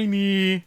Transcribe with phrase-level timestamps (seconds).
[0.00, 0.62] Moini.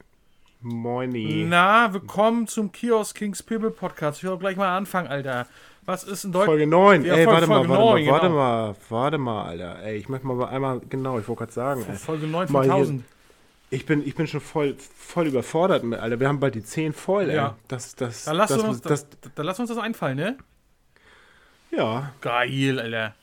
[0.61, 1.45] Moini.
[1.49, 4.19] Na, willkommen zum Kiosk Kings People Podcast.
[4.19, 5.47] Ich will gleich mal anfangen, Alter.
[5.87, 6.51] Was ist in Deutschland?
[6.51, 7.03] Folge 9.
[7.03, 8.35] Ja, ey, Folge- warte mal, Folge warte 9, mal, warte genau.
[8.37, 9.83] mal, warte mal, Alter.
[9.83, 11.95] Ey, ich möchte mal einmal, genau, ich wollte gerade sagen, ey.
[11.95, 13.03] Folge 9 Mal von hier- 1000.
[13.71, 16.19] Ich bin, ich bin schon voll, voll überfordert, mit, Alter.
[16.19, 17.35] Wir haben bald die 10 voll, ey.
[17.37, 17.55] Ja.
[17.67, 20.37] Das, das, Dann lass, das, uns, das, das, dann lass uns das einfallen, ne?
[21.71, 22.13] ja.
[22.21, 23.15] Geil, Alter.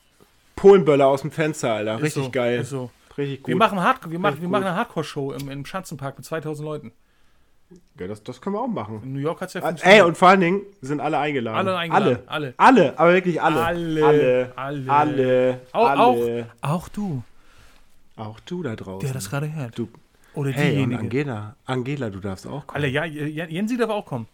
[0.56, 1.94] Polenböller aus dem Fenster, Alter.
[1.98, 2.60] Ist Richtig so, geil.
[2.62, 2.90] Ist so.
[3.20, 3.48] Richtig gut.
[3.48, 6.92] Wir machen, Hard wir machen, wir machen eine Hardcore-Show im, im Schanzenpark mit 2000 Leuten.
[7.98, 9.00] ja, das, das können wir auch machen.
[9.04, 10.00] In New York hat es ja Ah, funktioniert.
[10.00, 11.58] Ey, und vor allen Dingen sind alle eingeladen.
[11.68, 12.54] Alle eingeladen, Alle.
[12.56, 12.82] alle.
[12.82, 13.64] Alle, aber wirklich alle.
[13.64, 14.52] Alle, Alle.
[14.56, 14.90] alle.
[14.92, 15.60] Alle.
[15.72, 16.46] Auch, alle.
[16.62, 17.22] auch, auch du,
[18.16, 19.00] Auch du da draußen.
[19.06, 19.78] der das gerade hört.
[19.78, 19.88] Du.
[20.34, 20.98] Oder Hey, diejenige.
[21.00, 21.56] Angela.
[21.66, 22.76] Angela, du darfst auch kommen.
[22.84, 24.26] Alle, ja, Jensi darf auch kommen.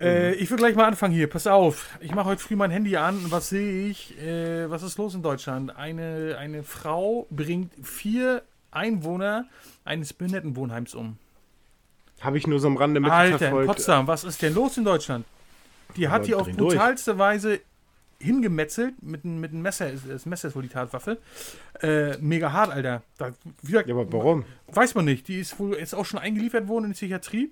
[0.00, 1.28] Äh, ich will gleich mal anfangen hier.
[1.28, 1.88] Pass auf.
[2.00, 3.16] Ich mache heute früh mein Handy an.
[3.24, 4.18] und Was sehe ich?
[4.20, 5.76] Äh, was ist los in Deutschland?
[5.76, 9.46] Eine, eine Frau bringt vier Einwohner
[9.84, 11.18] eines Behindertenwohnheims um.
[12.20, 13.66] Habe ich nur so am Rande Alter, in mitverfolgt.
[13.66, 15.24] Potsdam, was ist denn los in Deutschland?
[15.96, 16.74] Die hat die auf drehen durch.
[16.74, 17.60] brutalste Weise
[18.20, 19.90] hingemetzelt mit, einem- mit einem Messer.
[20.06, 21.18] Das Messer ist wohl die Tatwaffe.
[21.80, 23.02] Äh, mega hart, Alter.
[23.18, 24.44] Da, wie gesagt, Ja, aber warum?
[24.68, 25.26] Weiß man nicht.
[25.28, 27.50] Die ist wohl ist auch schon eingeliefert worden in die Psychiatrie.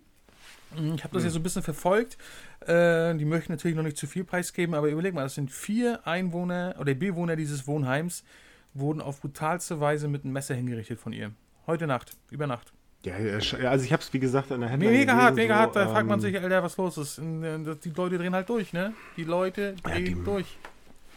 [0.77, 2.19] Hm, Ich habe das ja so ein bisschen verfolgt.
[2.67, 6.07] Äh, die möchten natürlich noch nicht zu viel preisgeben, aber überleg mal, das sind vier
[6.07, 8.25] Einwohner oder Bewohner dieses Wohnheims,
[8.75, 11.31] wurden auf brutalste Weise mit einem Messer hingerichtet von ihr.
[11.67, 12.73] Heute Nacht, über Nacht.
[13.05, 15.61] Ja, ja, also ich habe es wie gesagt an der Headline Mega hart, mega so,
[15.61, 15.77] hart.
[15.77, 17.19] Da fragt man ähm, sich, Alter, was los ist.
[17.19, 18.93] Äh, Die Leute drehen halt durch, ne?
[19.17, 20.57] Die Leute drehen die- durch.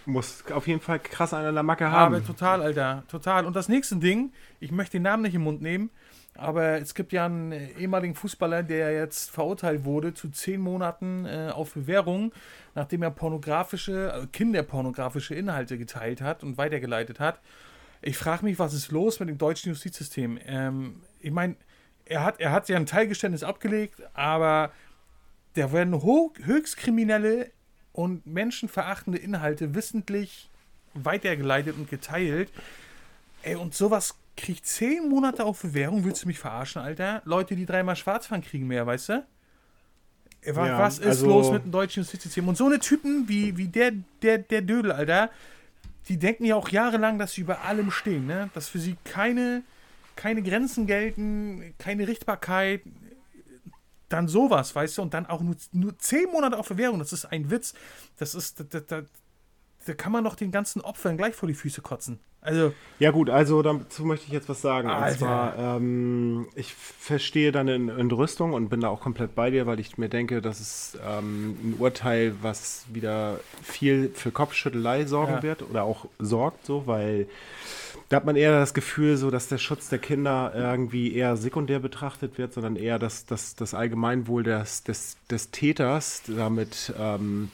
[0.06, 2.26] Muss auf jeden Fall krass an der Macke Aber haben.
[2.26, 3.46] total, Alter, total.
[3.46, 5.90] Und das nächste Ding, ich möchte den Namen nicht im Mund nehmen,
[6.36, 11.52] aber es gibt ja einen ehemaligen Fußballer, der jetzt verurteilt wurde zu zehn Monaten äh,
[11.54, 12.32] auf Bewährung,
[12.74, 17.40] nachdem er pornografische, also kinderpornografische Inhalte geteilt hat und weitergeleitet hat.
[18.02, 20.40] Ich frage mich, was ist los mit dem deutschen Justizsystem?
[20.46, 21.56] Ähm, ich meine,
[22.06, 24.72] er hat, er hat ja ein Teilgeständnis abgelegt, aber
[25.54, 27.52] da werden höchst kriminelle
[27.94, 30.50] und menschenverachtende Inhalte wissentlich
[30.94, 32.52] weitergeleitet und geteilt.
[33.44, 36.04] Ey, und sowas kriegt zehn Monate auf Bewährung.
[36.04, 37.22] Willst du mich verarschen, Alter?
[37.26, 39.26] Leute, die dreimal schwarz fahren, kriegen mehr, weißt du?
[40.42, 42.48] Ey, wa- Ja, was ist also- los mit dem deutschen Justizsystem?
[42.48, 45.30] Und so eine Typen wie, wie der, der, der Dödel, Alter,
[46.08, 48.50] die denken ja auch jahrelang, dass sie über allem stehen, ne?
[48.56, 49.62] Dass für sie keine,
[50.16, 52.82] keine Grenzen gelten, keine Richtbarkeit,
[54.10, 57.26] dann sowas, weißt du, und dann auch nur, nur zehn Monate auf Bewährung, das ist
[57.26, 57.74] ein Witz.
[58.18, 59.02] Das ist, da, da,
[59.86, 62.20] da, kann man doch den ganzen Opfern gleich vor die Füße kotzen.
[62.44, 64.90] Also, Ja gut, also dazu möchte ich jetzt was sagen.
[64.90, 65.18] Und Alter.
[65.20, 70.00] zwar, ähm, ich verstehe deine Entrüstung und bin da auch komplett bei dir, weil ich
[70.00, 75.44] mir denke, das ist ähm, ein Urteil, was wieder viel für Kopfschüttelei sorgen Ja.
[75.44, 77.28] wird oder auch sorgt, so, weil
[78.10, 81.80] da hat man eher das Gefühl, so, dass der Schutz der Kinder irgendwie eher sekundär
[81.80, 87.52] betrachtet wird, sondern eher das, das, das Allgemeinwohl des, des, des Täters damit ähm,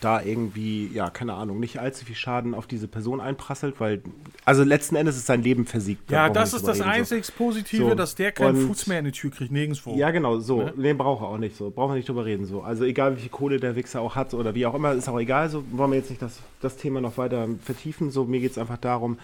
[0.00, 4.02] da irgendwie, ja, keine Ahnung, nicht allzu viel Schaden auf diese Person einprasselt, weil,
[4.44, 6.10] also letzten Endes ist sein Leben versiegt.
[6.10, 7.14] da ja, das ist das reden, so.
[7.14, 9.96] einzig Positive, So, dass der keinen und- Fuß mehr in die Tür kriegt, nirgendwo.
[9.96, 10.62] Ja, genau, so.
[10.62, 10.72] Ne?
[10.76, 11.70] Den braucht er auch nicht so.
[11.70, 12.46] Brauchen wir nicht drüber reden.
[12.46, 12.62] So.
[12.62, 15.18] Also egal, wie viel Kohle der Wichser auch hat oder wie auch immer, ist auch
[15.18, 15.48] egal.
[15.50, 18.10] So wollen wir jetzt nicht das, das Thema noch weiter vertiefen.
[18.10, 19.18] So, mir geht es einfach darum,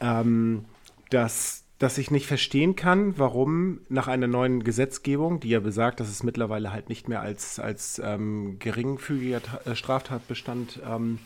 [0.00, 0.64] ähm,
[1.10, 6.08] dass, dass ich nicht verstehen kann, warum nach einer neuen Gesetzgebung, die ja besagt, dass
[6.08, 11.18] es mittlerweile halt nicht mehr als, als ähm, geringfügiger Ta- äh, Straftatbestand ähm,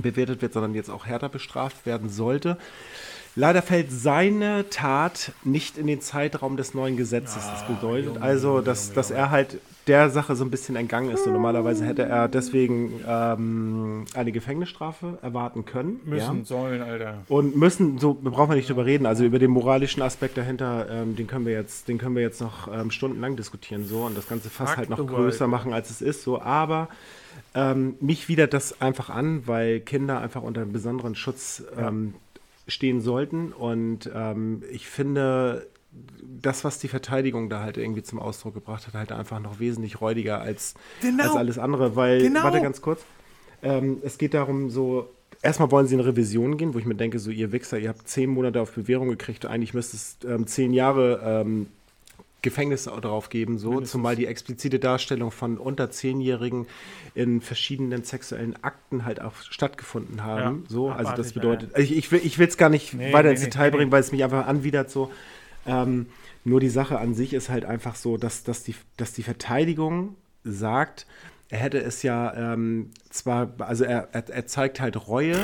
[0.00, 2.56] bewertet wird, sondern jetzt auch härter bestraft werden sollte.
[3.36, 7.44] Leider fällt seine Tat nicht in den Zeitraum des neuen Gesetzes.
[7.46, 9.58] Das bedeutet also, dass, dass er halt
[9.88, 11.26] der Sache so ein bisschen entgangen ist.
[11.26, 16.00] Und normalerweise hätte er deswegen ähm, eine Gefängnisstrafe erwarten können.
[16.04, 16.44] Müssen, Ja.
[16.44, 17.18] sollen, Alter.
[17.28, 19.06] Und müssen, so brauchen wir nicht drüber reden.
[19.06, 22.40] Also über den moralischen Aspekt dahinter, ähm, den können wir jetzt, den können wir jetzt
[22.40, 25.50] noch ähm, stundenlang diskutieren so und das Ganze fast Fuck halt noch größer world.
[25.50, 26.22] machen, als es ist.
[26.22, 26.88] So, aber
[27.54, 32.14] ähm, mich widert das einfach an, weil Kinder einfach unter einem besonderen Schutz ähm,
[32.66, 33.52] stehen sollten.
[33.52, 35.66] Und ähm, ich finde,
[36.40, 40.00] das, was die Verteidigung da halt irgendwie zum Ausdruck gebracht hat, halt einfach noch wesentlich
[40.00, 41.24] räudiger als, Genau.
[41.24, 41.96] als alles andere.
[41.96, 42.42] Weil, Genau.
[42.44, 43.00] warte ganz kurz,
[43.62, 45.08] ähm, es geht darum, so,
[45.42, 48.08] erstmal wollen sie in Revision gehen, wo ich mir denke, so, ihr Wichser, ihr habt
[48.08, 51.66] zehn Monate auf Bewährung gekriegt, eigentlich müsste es ähm, zehn Jahre ähm,
[52.40, 53.90] Gefängnis drauf geben, so, Mindestens.
[53.90, 56.66] zumal die explizite Darstellung von unter Zehnjährigen
[57.16, 60.62] in verschiedenen sexuellen Akten halt auch stattgefunden haben.
[60.68, 63.40] Ja, so, also das bedeutet, ich, ich will es gar nicht Nee, weiter nee, ins
[63.40, 63.92] nee, Detail nee, bringen, nee.
[63.92, 65.10] weil es mich einfach anwidert so.
[65.68, 66.06] Ähm,
[66.44, 70.16] nur die Sache an sich ist halt einfach so, dass, dass, die, dass die Verteidigung
[70.44, 71.06] sagt,
[71.50, 75.36] er hätte es ja ähm, zwar, also er, er, er, zeigt halt Reue,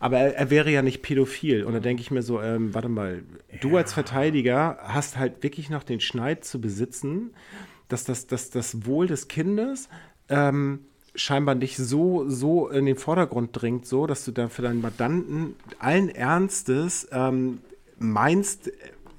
[0.00, 1.64] aber er, er, wäre ja nicht pädophil.
[1.64, 3.22] Und da denke ich mir so, ähm, warte mal,
[3.52, 3.58] ja.
[3.60, 7.30] du als Verteidiger hast halt wirklich noch den Schneid zu besitzen,
[7.88, 9.88] dass das, dass das Wohl des Kindes
[10.28, 10.80] ähm,
[11.14, 15.54] scheinbar nicht so, so in den Vordergrund dringt, so, dass du dann für deinen Mandanten
[15.78, 17.60] allen Ernstes ähm,
[17.98, 18.72] meinst,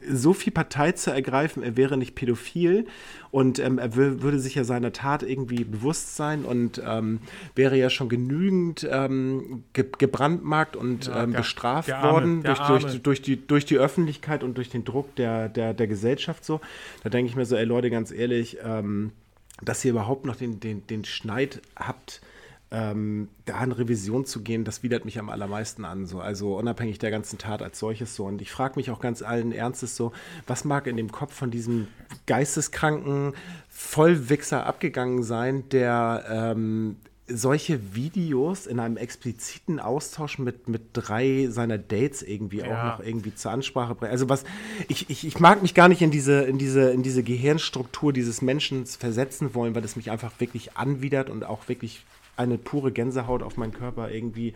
[0.10, 2.86] so viel Partei zu ergreifen, er wäre nicht pädophil
[3.32, 7.20] und ähm, er würde sich ja seiner Tat irgendwie bewusst sein und ähm,
[7.56, 12.44] wäre ja schon genügend ähm, ge gebrandmarkt und ja, ähm, der, bestraft der Arme, worden
[12.44, 16.46] durch, durch, durch, die, durch die Öffentlichkeit und durch den Druck der, der, der Gesellschaft
[16.46, 16.62] so.
[17.04, 19.12] Da denke ich mir so, ey Leute, ganz ehrlich, ähm,
[19.62, 22.22] dass ihr überhaupt noch den, den, den Schneid habt,
[22.72, 26.06] ähm, da in Revision zu gehen, das widert mich am allermeisten an.
[26.06, 26.20] So.
[26.20, 28.26] Also unabhängig der ganzen Tat als solches so.
[28.26, 30.12] Und ich frage mich auch ganz allen Ernstes so,
[30.48, 31.88] was mag in dem Kopf von diesem
[32.26, 33.34] geisteskranken
[33.70, 36.98] Vollwichser abgegangen sein, der ähm,
[37.28, 42.66] solche Videos in einem expliziten Austausch mit, mit drei seiner Dates irgendwie ja.
[42.66, 44.12] auch noch irgendwie zur Ansprache bringt.
[44.12, 44.44] Also was,
[44.88, 48.42] ich, ich, ich mag mich gar nicht in diese, in diese, in diese Gehirnstruktur dieses
[48.42, 52.06] Menschen versetzen wollen, weil es mich einfach wirklich anwidert und auch wirklich
[52.38, 54.54] eine pure Gänsehaut auf meinen Körper irgendwie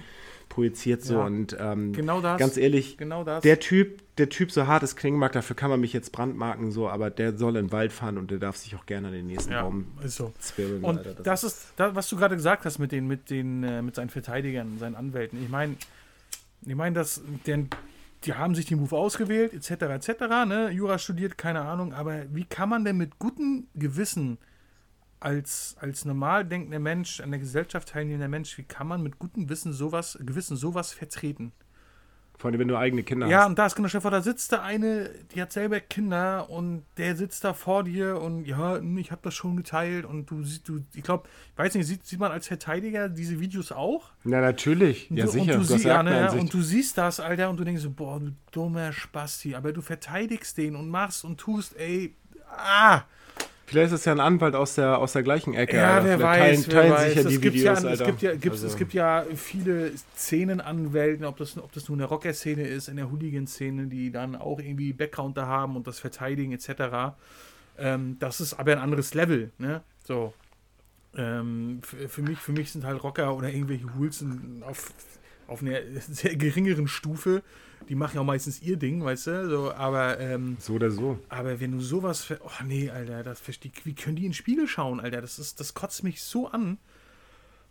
[0.50, 3.44] projiziert so ja, und ähm, genau das, ganz ehrlich, genau das.
[3.44, 6.72] der Typ, der Typ so hart es klingen mag, dafür kann man mich jetzt brandmarken
[6.72, 9.14] so, aber der soll in den Wald fahren und der darf sich auch gerne an
[9.14, 10.34] den nächsten ja, Baum ist so.
[10.40, 13.30] Zwirbeln, und Alter, das, das ist, das, was du gerade gesagt hast mit den, mit
[13.30, 15.42] den, äh, mit seinen Verteidigern, seinen Anwälten.
[15.42, 15.76] Ich meine,
[16.66, 17.70] ich meine, dass denn
[18.26, 20.72] die haben sich den Move ausgewählt, etc., etc., ne?
[20.72, 24.40] Jura studiert, keine Ahnung, aber wie kann man denn mit gutem Gewissen
[25.20, 29.50] als, als normal denkender Mensch, an der Gesellschaft teilnehmender Mensch, wie kann man mit gutem
[29.50, 31.52] Wissen sowas, Gewissen sowas vertreten?
[32.40, 33.42] Vor allem, wenn du eigene Kinder ja, hast.
[33.42, 36.86] Ja, und da ist genau vor, da sitzt da eine, die hat selber Kinder und
[36.96, 40.42] der sitzt da vor dir und ja, hm, ich habe das schon geteilt und du
[40.44, 44.12] siehst, du, ich glaube, ich weiß nicht, sieht, sieht man als Verteidiger diese Videos auch?
[44.24, 45.10] Ja, natürlich.
[45.10, 45.56] Ja, du, sicher.
[45.56, 48.22] Und du, sie, ja, ne, und du siehst das, Alter, und du denkst so, boah,
[48.22, 52.16] du dummer Spasti, aber du verteidigst den und machst und tust, ey,
[52.56, 53.02] ah,
[53.70, 55.78] Vielleicht ist es ja ein Anwalt aus der, aus der gleichen Ecke.
[55.78, 57.14] Ja, wer weiß, teilen, wer teilen weiß.
[57.14, 58.68] sich ja die Videos, ja, es, gibt ja, also.
[58.68, 63.12] es gibt ja viele Szenenanwälte, ob das, ob das nur eine Rocker-Szene ist, in der
[63.12, 67.14] Hooligan-Szene, die dann auch irgendwie Background da haben und das verteidigen etc.
[67.78, 69.82] Ähm, das ist aber ein anderes Level, ne?
[70.04, 70.34] So.
[71.16, 74.26] Ähm, für, für, mich, für mich sind halt Rocker oder irgendwelche Hools
[74.62, 74.92] auf,
[75.48, 77.44] auf einer sehr geringeren Stufe
[77.88, 79.50] die machen ja auch meistens ihr Ding, weißt du?
[79.50, 81.20] So, aber, ähm, so oder so.
[81.30, 82.34] Aber wenn du sowas.
[82.42, 85.22] Oh nee, Alter, das verstehe Wie können die in den Spiegel schauen, Alter?
[85.22, 86.78] Das, ist, das kotzt mich so an.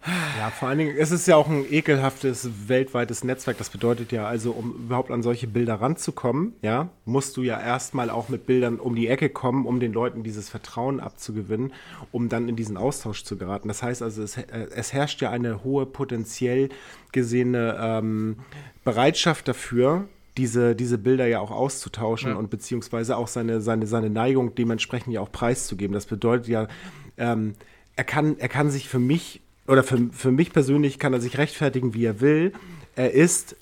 [0.07, 3.59] Ja, vor allen Dingen, es ist ja auch ein ekelhaftes weltweites Netzwerk.
[3.59, 8.09] Das bedeutet ja also, um überhaupt an solche Bilder ranzukommen, ja, musst du ja erstmal
[8.09, 11.73] auch mit Bildern um die Ecke kommen, um den Leuten dieses Vertrauen abzugewinnen,
[12.13, 13.67] um dann in diesen Austausch zu geraten.
[13.69, 16.69] Das heißt also, es, äh, es herrscht ja eine hohe potenziell
[17.11, 18.37] gesehene ähm,
[18.85, 20.07] Bereitschaft dafür,
[20.37, 22.37] diese, diese Bilder ja auch auszutauschen ja.
[22.37, 25.93] und beziehungsweise auch seine, seine, seine Neigung dementsprechend ja auch preiszugeben.
[25.93, 26.69] Das bedeutet ja,
[27.17, 27.55] ähm,
[27.97, 31.39] er, kann, er kann sich für mich oder für, für mich persönlich kann er sich
[31.39, 32.53] rechtfertigen, wie er will.
[32.97, 33.57] Er ist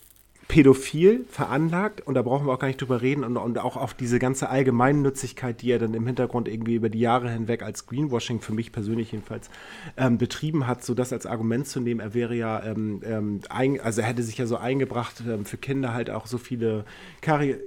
[0.48, 3.94] pädophil veranlagt und da brauchen wir auch gar nicht drüber reden und, und auch auf
[3.94, 8.40] diese ganze Allgemeinnützigkeit, die er dann im Hintergrund irgendwie über die Jahre hinweg als Greenwashing
[8.40, 9.50] für mich persönlich jedenfalls
[9.96, 13.80] ähm, betrieben hat, so das als Argument zu nehmen, er wäre ja, ähm, ähm, ein,
[13.80, 16.84] also er hätte sich ja so eingebracht, ähm, für Kinder halt auch so viele
[17.20, 17.58] Karriere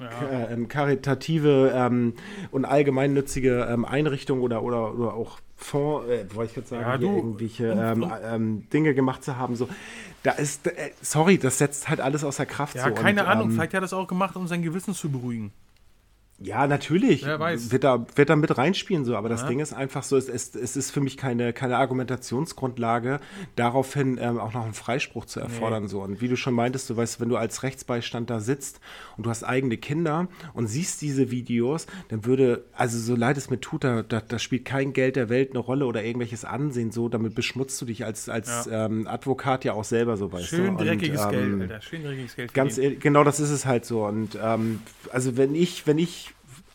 [0.00, 0.48] ja.
[0.50, 2.14] Ähm, karitative ähm,
[2.50, 6.98] und allgemeinnützige ähm, Einrichtungen oder, oder, oder auch Fonds, äh, wollte ich jetzt sagen, ja,
[6.98, 9.56] du, irgendwelche ähm, ähm, Dinge gemacht zu haben.
[9.56, 9.68] So,
[10.22, 12.76] da ist, äh, sorry, das setzt halt alles außer Kraft.
[12.76, 12.94] Ja, so.
[12.94, 15.52] keine und, Ahnung, ähm, vielleicht hat er das auch gemacht, um sein Gewissen zu beruhigen.
[16.42, 17.26] Ja, natürlich.
[17.26, 17.70] Wer weiß.
[17.70, 19.14] Wird da, wird da mit reinspielen, so.
[19.14, 23.20] Aber das Ding ist einfach so, es, es, es ist für mich keine, keine Argumentationsgrundlage,
[23.56, 25.88] daraufhin ähm, auch noch einen Freispruch zu erfordern, nee.
[25.90, 26.00] so.
[26.00, 28.80] Und wie du schon meintest, du weißt, wenn du als Rechtsbeistand da sitzt
[29.18, 33.50] und du hast eigene Kinder und siehst diese Videos, dann würde, also so leid es
[33.50, 36.90] mir tut, da, da, da spielt kein Geld der Welt eine Rolle oder irgendwelches Ansehen,
[36.90, 37.10] so.
[37.10, 38.86] Damit beschmutzt du dich als, als ja.
[38.86, 40.84] Ähm, Advokat ja auch selber, so weißt Schön du.
[40.84, 41.82] dreckiges und, ähm, Geld, Alter.
[41.82, 42.54] Schön dreckiges Geld.
[42.54, 44.06] Ganz genau das ist es halt so.
[44.06, 44.80] Und ähm,
[45.12, 46.29] also wenn ich, wenn ich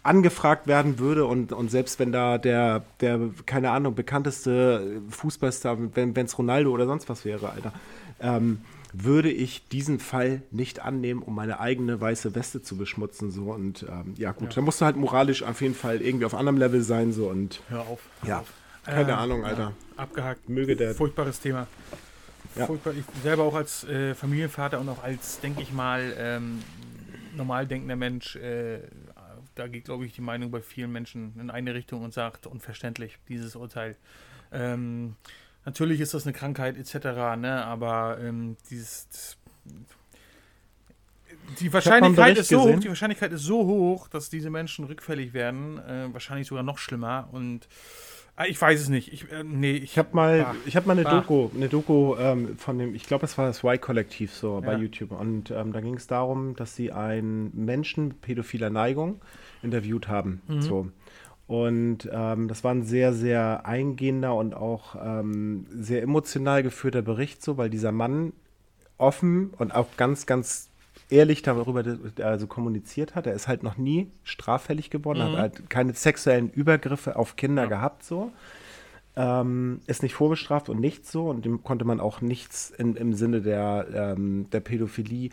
[0.05, 6.15] angefragt werden würde und, und selbst wenn da der, der, keine Ahnung, bekannteste Fußballstar, wenn
[6.15, 7.73] es Ronaldo oder sonst was wäre, Alter,
[8.19, 8.61] ähm,
[8.93, 13.31] würde ich diesen Fall nicht annehmen, um meine eigene weiße Weste zu beschmutzen.
[13.31, 14.55] So und ähm, ja, gut, ja.
[14.55, 17.11] da musst du halt moralisch auf jeden Fall irgendwie auf anderem Level sein.
[17.11, 17.99] So und hör auf.
[18.21, 18.53] Hör ja, auf.
[18.85, 19.73] keine äh, Ahnung, Alter.
[19.97, 20.47] Ja, abgehakt.
[20.47, 20.93] Möge der.
[20.93, 21.67] Furchtbares Thema.
[22.55, 22.67] Ja.
[22.67, 22.93] Furchtbar.
[22.93, 26.59] Ich selber auch als äh, Familienvater und auch als, denke ich mal, ähm,
[27.35, 28.79] normal denkender Mensch äh,
[29.55, 33.17] da geht, glaube ich, die Meinung bei vielen Menschen in eine Richtung und sagt, unverständlich,
[33.27, 33.95] dieses Urteil.
[34.51, 35.15] Ähm,
[35.65, 36.95] Natürlich ist das eine Krankheit etc.,
[37.37, 37.65] ne?
[37.65, 39.37] aber ähm, dieses,
[41.59, 45.79] die Wahrscheinlichkeit ist so hoch, die Wahrscheinlichkeit ist so hoch, dass diese Menschen rückfällig werden,
[45.79, 47.67] äh, wahrscheinlich sogar noch schlimmer und
[48.37, 49.11] äh, ich weiß es nicht.
[49.13, 51.21] Ich, äh, nee, ich, ich habe mal, ich habe mal eine bah.
[51.21, 54.59] Doku, eine Doku ähm, von dem, ich glaube, es war das Y-Kollektiv so ja.
[54.61, 59.21] bei YouTube und ähm, da ging es darum, dass sie einen Menschen mit pädophiler Neigung
[59.61, 60.41] interviewt haben.
[60.47, 60.61] Mhm.
[60.61, 60.87] So.
[61.47, 67.43] Und ähm, das war ein sehr, sehr eingehender und auch ähm, sehr emotional geführter Bericht,
[67.43, 68.33] so, weil dieser Mann
[68.97, 70.69] offen und auch ganz, ganz
[71.09, 71.83] ehrlich darüber
[72.21, 73.27] also kommuniziert hat.
[73.27, 75.33] Er ist halt noch nie straffällig geworden, mhm.
[75.33, 77.69] hat halt keine sexuellen Übergriffe auf Kinder ja.
[77.69, 78.31] gehabt, so.
[79.17, 83.13] Ähm, ist nicht vorbestraft und nichts so und dem konnte man auch nichts in, im
[83.13, 85.29] Sinne der, ähm, der Pädophilie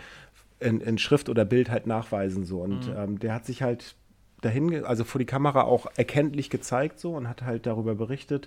[0.60, 2.94] in, in, Schrift oder Bild halt nachweisen so und mhm.
[2.96, 3.96] ähm, der hat sich halt
[4.40, 8.46] dahin, also vor die Kamera auch erkenntlich gezeigt so und hat halt darüber berichtet,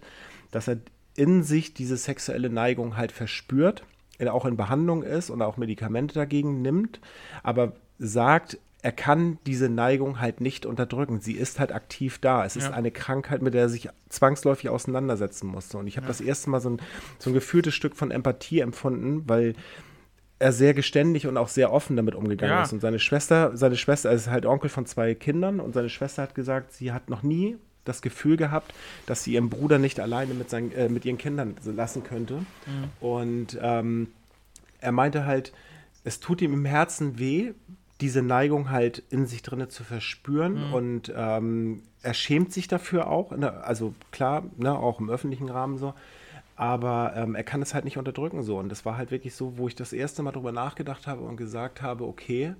[0.51, 0.77] dass er
[1.15, 3.83] in sich diese sexuelle Neigung halt verspürt,
[4.29, 6.99] auch in Behandlung ist und auch Medikamente dagegen nimmt,
[7.43, 11.19] aber sagt, er kann diese Neigung halt nicht unterdrücken.
[11.19, 12.45] Sie ist halt aktiv da.
[12.45, 15.79] Es ist eine Krankheit, mit der er sich zwangsläufig auseinandersetzen musste.
[15.79, 16.09] Und ich habe ja.
[16.09, 16.81] das erste Mal so ein,
[17.17, 19.55] so ein gefühltes Stück von Empathie empfunden, weil
[20.37, 22.61] er sehr geständig und auch sehr offen damit umgegangen ja.
[22.61, 22.73] ist.
[22.73, 26.21] Und seine Schwester, seine Schwester, er ist halt Onkel von zwei Kindern und seine Schwester
[26.21, 28.73] hat gesagt, sie hat noch nie das Gefühl gehabt,
[29.05, 32.39] dass sie ihren Bruder nicht alleine mit, seinen, äh, mit ihren Kindern lassen könnte.
[32.39, 32.89] Mhm.
[32.99, 34.07] Und ähm,
[34.79, 35.53] er meinte halt,
[36.03, 37.53] es tut ihm im Herzen weh,
[38.01, 40.73] diese Neigung halt in sich drinne zu verspüren mhm.
[40.73, 45.77] und ähm, er schämt sich dafür auch, der, also klar, ne, auch im öffentlichen Rahmen
[45.77, 45.93] so,
[46.55, 48.57] aber ähm, er kann es halt nicht unterdrücken so.
[48.57, 51.37] Und das war halt wirklich so, wo ich das erste Mal drüber nachgedacht habe und
[51.37, 52.53] gesagt habe, okay,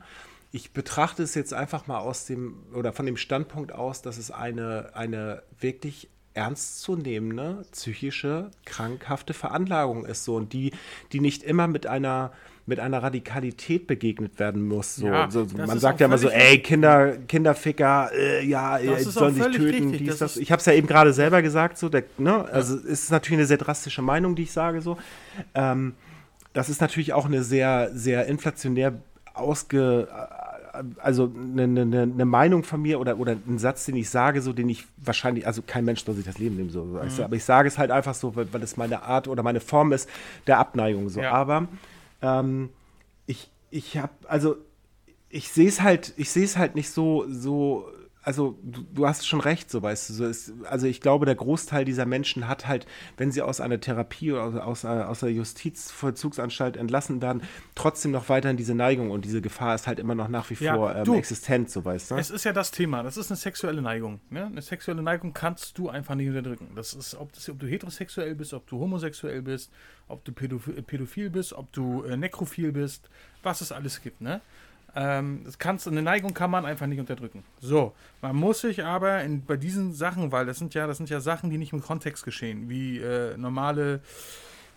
[0.56, 4.32] ich betrachte es jetzt einfach mal aus dem oder von dem Standpunkt aus, dass es
[4.32, 10.72] eine, eine wirklich ernstzunehmende psychische, krankhafte Veranlagung ist so und die,
[11.12, 12.32] die nicht immer mit einer
[12.68, 14.96] mit einer Radikalität begegnet werden muss.
[14.96, 15.06] So.
[15.06, 19.44] Ja, so, man sagt ja immer so, ey, Kinder, Kinderficker, äh, ja, die sollen sich
[19.44, 19.90] töten.
[19.92, 22.44] Richtig, dies, das ich habe es ja eben gerade selber gesagt, so, der, ne?
[22.46, 24.98] also es ist natürlich eine sehr drastische Meinung, die ich sage so.
[25.54, 25.94] Ähm,
[26.54, 28.94] das ist natürlich auch eine sehr, sehr inflationär
[29.36, 30.08] ausge
[30.98, 34.54] also eine, eine, eine, Meinung von mir oder, oder ein Satz, den ich sage, so
[34.54, 37.00] den ich wahrscheinlich, also kein Mensch soll sich das Leben nehmen, so, mhm.
[37.24, 39.94] aber ich sage es halt einfach so, weil, weil es meine Art oder meine Form
[39.94, 40.10] ist
[40.48, 41.22] der Abneigung so.
[41.22, 41.32] Ja.
[41.32, 41.68] Aber
[42.22, 42.70] ähm,
[43.26, 44.58] ich, ich habe, also
[45.30, 47.88] ich sehe es halt, ich sehe es halt nicht so, so
[48.26, 50.14] also du, du, hast schon recht, so weißt du.
[50.14, 53.80] So ist, also ich glaube, der Großteil dieser Menschen hat halt, wenn sie aus einer
[53.80, 57.44] Therapie oder aus, aus der Justizvollzugsanstalt entlassen werden,
[57.76, 60.76] trotzdem noch weiterhin diese Neigung und diese Gefahr ist halt immer noch nach wie ja,
[60.76, 62.16] vor ähm, du, existent, so weißt du.
[62.16, 64.20] Es ist ja das Thema, das ist eine sexuelle Neigung.
[64.32, 64.48] Ne?
[64.48, 66.72] Eine sexuelle Neigung kannst du einfach nicht unterdrücken.
[66.76, 69.72] Das ist, ob, das, ob du heterosexuell bist, ob du homosexuell bist,
[70.08, 73.08] ob du pädophil bist, ob du äh, nekrophil bist,
[73.44, 74.42] was es alles gibt, ne?
[74.96, 77.44] Ähm, das kannst, eine Neigung kann man einfach nicht unterdrücken.
[77.60, 81.10] So, man muss sich aber in, bei diesen Sachen, weil das sind ja, das sind
[81.10, 84.00] ja Sachen, die nicht im Kontext geschehen, wie äh, normale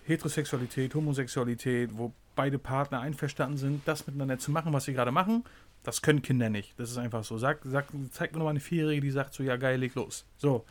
[0.06, 5.44] Heterosexualität, Homosexualität, wo beide Partner einverstanden sind, das miteinander zu machen, was sie gerade machen,
[5.84, 6.78] das können Kinder nicht.
[6.78, 7.38] Das ist einfach so.
[7.38, 10.24] Sag, sag, zeig mir nochmal eine Vierjährige, die sagt so, ja geil, leg los.
[10.36, 10.64] So.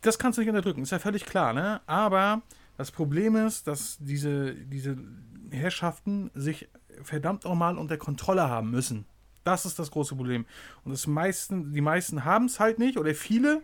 [0.00, 1.80] Das kannst du nicht unterdrücken, ist ja völlig klar, ne?
[1.86, 2.42] Aber
[2.76, 4.96] das Problem ist, dass diese, diese
[5.50, 6.68] Herrschaften sich
[7.02, 9.06] verdammt nochmal unter Kontrolle haben müssen.
[9.44, 10.46] Das ist das große Problem.
[10.84, 13.62] Und das meisten, die meisten haben es halt nicht oder viele.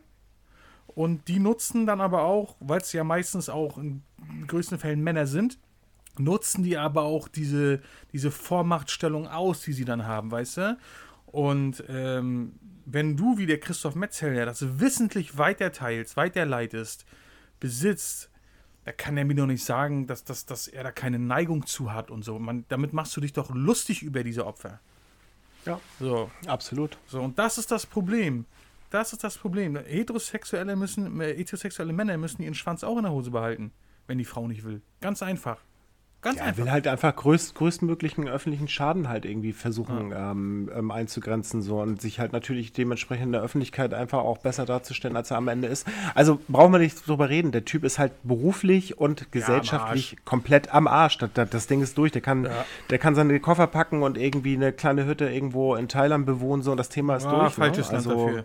[0.86, 4.02] Und die nutzen dann aber auch, weil es ja meistens auch in
[4.46, 5.58] größten Fällen Männer sind,
[6.18, 7.80] nutzen die aber auch diese,
[8.12, 10.78] diese Vormachtstellung aus, die sie dann haben, weißt du?
[11.26, 12.54] Und ähm,
[12.86, 17.04] wenn du wie der Christoph Metzelder das wissentlich weiterteilst, weiterleitest,
[17.60, 18.30] besitzt,
[18.88, 21.92] da kann er mir doch nicht sagen, dass, dass, dass er da keine Neigung zu
[21.92, 22.38] hat und so.
[22.38, 24.80] Man, damit machst du dich doch lustig über diese Opfer.
[25.66, 25.78] Ja.
[26.00, 26.30] So.
[26.46, 26.96] Absolut.
[27.06, 28.46] So, und das ist das Problem.
[28.88, 29.76] Das ist das Problem.
[29.76, 33.72] Heterosexuelle müssen, äh, heterosexuelle Männer müssen ihren Schwanz auch in der Hose behalten,
[34.06, 34.80] wenn die Frau nicht will.
[35.02, 35.58] Ganz einfach.
[36.20, 36.64] Ganz ja, einfach.
[36.64, 40.32] will halt einfach größt, größtmöglichen öffentlichen Schaden halt irgendwie versuchen ja.
[40.32, 44.66] ähm, ähm, einzugrenzen so und sich halt natürlich dementsprechend in der Öffentlichkeit einfach auch besser
[44.66, 45.86] darzustellen, als er am Ende ist.
[46.16, 47.52] Also brauchen wir nicht drüber reden.
[47.52, 51.18] Der Typ ist halt beruflich und gesellschaftlich ja, am komplett am Arsch.
[51.18, 52.10] Das, das, Ding ist durch.
[52.10, 52.48] Der kann,
[52.90, 56.72] der kann seine Koffer packen und irgendwie eine kleine Hütte irgendwo in Thailand bewohnen so
[56.72, 57.54] und das Thema ist durch.
[57.54, 57.98] Falsches ne?
[57.98, 58.44] Land also, dafür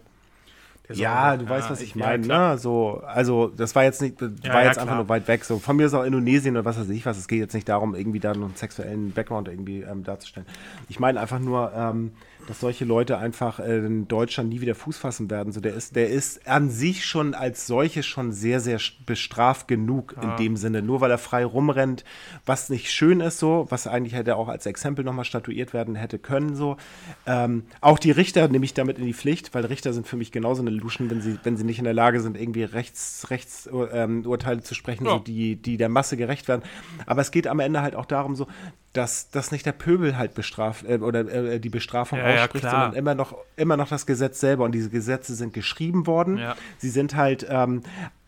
[0.92, 2.58] ja, du weißt, was ich meine, ne?
[2.58, 5.46] So, also das war jetzt nicht, das ja, war jetzt einfach nur weit weg.
[5.46, 7.18] So, von mir ist auch Indonesien oder was weiß ich was.
[7.18, 10.48] Es geht jetzt nicht darum, irgendwie da einen sexuellen Background irgendwie ähm, darzustellen.
[10.90, 12.12] Ich meine einfach nur, ähm,
[12.47, 15.53] dass solche Leute einfach äh, in Deutschland nie wieder Fuß fassen werden.
[15.53, 20.15] So, der ist, der ist an sich schon als solches schon sehr, sehr bestraft genug
[20.17, 20.21] ah.
[20.21, 20.81] in dem Sinne.
[20.81, 22.03] Nur weil er frei rumrennt,
[22.45, 26.19] was nicht schön ist, so, was eigentlich hätte auch als Exempel nochmal statuiert werden hätte
[26.19, 26.77] können, so.
[27.25, 30.31] Ähm, auch die Richter nehme ich damit in die Pflicht, weil Richter sind für mich
[30.31, 34.57] genauso eine Luschen, wenn sie, wenn sie nicht in der Lage sind, irgendwie Rechts, Rechtsurteile
[34.57, 35.12] ähm, zu sprechen, ja.
[35.12, 36.63] so, die, die der Masse gerecht werden.
[37.05, 38.47] Aber es geht am Ende halt auch darum, so,
[38.93, 42.71] dass, dass nicht der Pöbel halt bestraft äh, oder äh, die Bestrafung ja, ausspricht, ja,
[42.71, 44.63] sondern immer noch, immer noch das Gesetz selber.
[44.65, 46.38] Und diese Gesetze sind geschrieben worden.
[46.38, 46.55] Ja.
[46.77, 47.81] Sie sind halt ähm,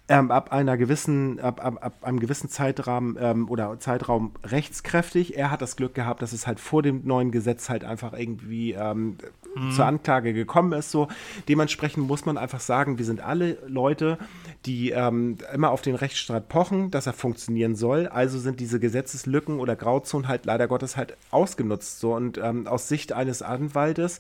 [0.08, 5.38] ähm, ab einer gewissen, ab, ab, ab einem gewissen Zeitraum ähm, oder Zeitraum rechtskräftig.
[5.38, 8.74] Er hat das Glück gehabt, dass es halt vor dem neuen Gesetz halt einfach irgendwie
[8.74, 9.18] ähm,
[9.56, 9.72] mhm.
[9.72, 10.92] zur Anklage gekommen ist.
[10.92, 11.08] So
[11.48, 14.18] dementsprechend muss man einfach sagen, wir sind alle Leute,
[14.66, 18.08] die ähm, immer auf den Rechtsstaat pochen, dass er funktionieren soll.
[18.08, 22.00] Also sind diese Gesetzeslücken oder Grauzonen halt leider Gottes halt ausgenutzt.
[22.00, 24.20] So und ähm, aus Sicht eines Anwaltes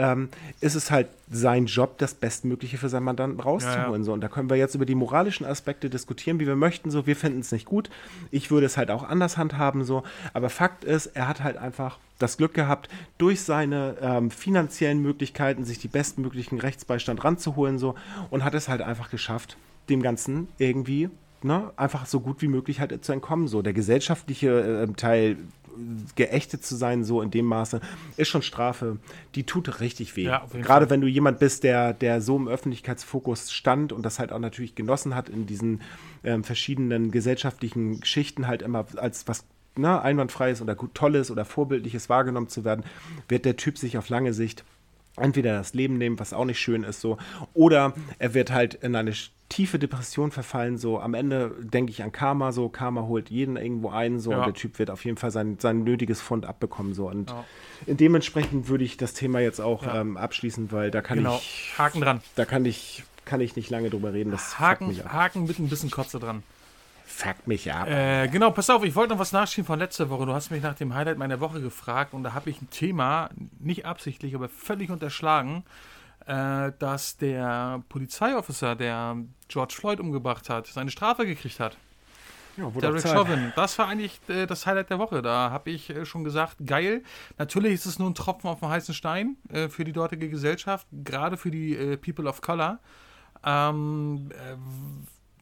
[0.00, 0.30] ähm,
[0.60, 3.92] ist es halt sein Job, das Bestmögliche für seinen Mandanten rauszuholen.
[3.92, 4.02] Ja, ja.
[4.02, 4.12] So.
[4.14, 6.90] Und da können wir jetzt über die moralischen Aspekte diskutieren, wie wir möchten.
[6.90, 7.90] So, wir finden es nicht gut.
[8.30, 9.84] Ich würde es halt auch anders handhaben.
[9.84, 10.02] So.
[10.32, 12.88] Aber Fakt ist, er hat halt einfach das Glück gehabt,
[13.18, 17.78] durch seine ähm, finanziellen Möglichkeiten sich die bestmöglichen Rechtsbeistand ranzuholen.
[17.78, 17.94] So,
[18.30, 19.58] und hat es halt einfach geschafft,
[19.90, 21.10] dem Ganzen irgendwie
[21.42, 23.48] Ne, einfach so gut wie möglich halt zu entkommen.
[23.48, 25.38] So der gesellschaftliche äh, Teil
[26.14, 27.80] geächtet zu sein, so in dem Maße,
[28.16, 28.98] ist schon Strafe.
[29.34, 30.24] Die tut richtig weh.
[30.24, 30.90] Ja, Gerade Fall.
[30.90, 34.74] wenn du jemand bist, der, der so im Öffentlichkeitsfokus stand und das halt auch natürlich
[34.74, 35.80] genossen hat, in diesen
[36.24, 39.44] ähm, verschiedenen gesellschaftlichen Schichten halt immer als was
[39.76, 42.84] ne, einwandfreies oder gut tolles oder vorbildliches wahrgenommen zu werden,
[43.28, 44.64] wird der Typ sich auf lange Sicht
[45.16, 47.18] entweder das Leben nehmen, was auch nicht schön ist, so,
[47.52, 49.12] oder er wird halt in eine
[49.50, 50.78] tiefe Depression verfallen.
[50.78, 52.52] So am Ende denke ich an Karma.
[52.52, 54.18] So Karma holt jeden irgendwo ein.
[54.18, 54.38] So ja.
[54.38, 56.94] und der Typ wird auf jeden Fall sein, sein nötiges Fund abbekommen.
[56.94, 57.44] So und ja.
[57.86, 60.00] dementsprechend würde ich das Thema jetzt auch ja.
[60.00, 61.36] ähm, abschließen, weil da kann genau.
[61.36, 62.22] ich Haken dran.
[62.36, 64.30] Da kann ich kann ich nicht lange drüber reden.
[64.30, 66.42] Das Haken, Haken mit ein bisschen Kotze dran.
[67.04, 67.88] Fuck mich ab.
[67.88, 70.26] Äh, genau, pass auf, ich wollte noch was nachschieben von letzter Woche.
[70.26, 73.30] Du hast mich nach dem Highlight meiner Woche gefragt und da habe ich ein Thema,
[73.58, 75.64] nicht absichtlich, aber völlig unterschlagen
[76.26, 79.16] äh, dass der Polizeiofficer, der
[79.48, 81.76] George Floyd umgebracht hat, seine Strafe gekriegt hat.
[82.56, 83.52] Ja, Derek Chauvin.
[83.56, 85.22] Das war eigentlich äh, das Highlight der Woche.
[85.22, 87.02] Da habe ich äh, schon gesagt, geil.
[87.38, 90.86] Natürlich ist es nur ein Tropfen auf dem heißen Stein äh, für die dortige Gesellschaft,
[90.92, 92.78] gerade für die äh, People of Color.
[93.44, 94.56] Ähm, äh,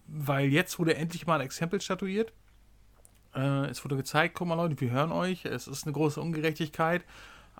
[0.07, 2.33] weil jetzt wurde endlich mal ein Exempel statuiert.
[3.35, 7.05] es wurde gezeigt, guck mal Leute, wir hören euch, es ist eine große Ungerechtigkeit.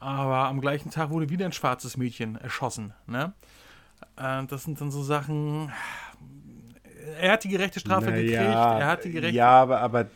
[0.01, 2.93] Aber am gleichen Tag wurde wieder ein schwarzes Mädchen erschossen.
[3.07, 3.33] Ne?
[4.17, 5.73] Äh, das sind dann so Sachen.
[7.21, 8.41] Er hat die gerechte Strafe naja, gekriegt.
[8.43, 9.37] Er hat die gerechte.
[9.37, 10.07] Ja, aber, aber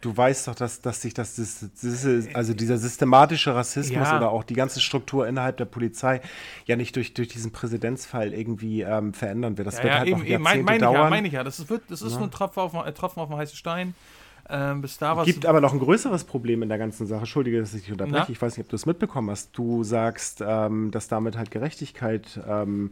[0.00, 4.16] du weißt doch, dass, dass sich das, das, das, also dieser systematische Rassismus ja.
[4.16, 6.20] oder auch die ganze Struktur innerhalb der Polizei
[6.66, 9.66] ja nicht durch, durch diesen Präzedenzfall irgendwie ähm, verändern wird.
[9.66, 10.94] Das ja, wird ja, halt eben, noch Jahrzehnte eben, mein, mein dauern.
[10.94, 11.44] Ich ja, meine ich ja.
[11.44, 13.94] Das ist, wird, das ist nur ein Tropfen auf, Tropfen auf dem heißen Stein.
[14.50, 15.26] Ähm, bis da was.
[15.26, 17.20] Gibt aber noch ein größeres Problem in der ganzen Sache.
[17.20, 18.24] Entschuldige, dass ich dich unterbreche.
[18.26, 18.32] Na?
[18.32, 19.56] Ich weiß nicht, ob du es mitbekommen hast.
[19.56, 22.90] Du sagst, ähm, dass damit halt Gerechtigkeit ähm,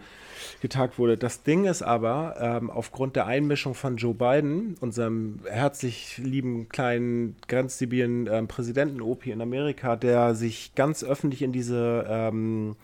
[0.60, 1.16] getagt wurde.
[1.16, 7.36] Das Ding ist aber, ähm, aufgrund der Einmischung von Joe Biden, unserem herzlich lieben kleinen
[7.48, 12.76] grenzdebilen ähm, Präsidenten Opi in Amerika, der sich ganz öffentlich in diese ähm,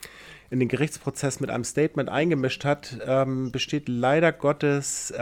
[0.51, 2.97] in den Gerichtsprozess mit einem Statement eingemischt hat,
[3.51, 5.13] besteht leider Gottes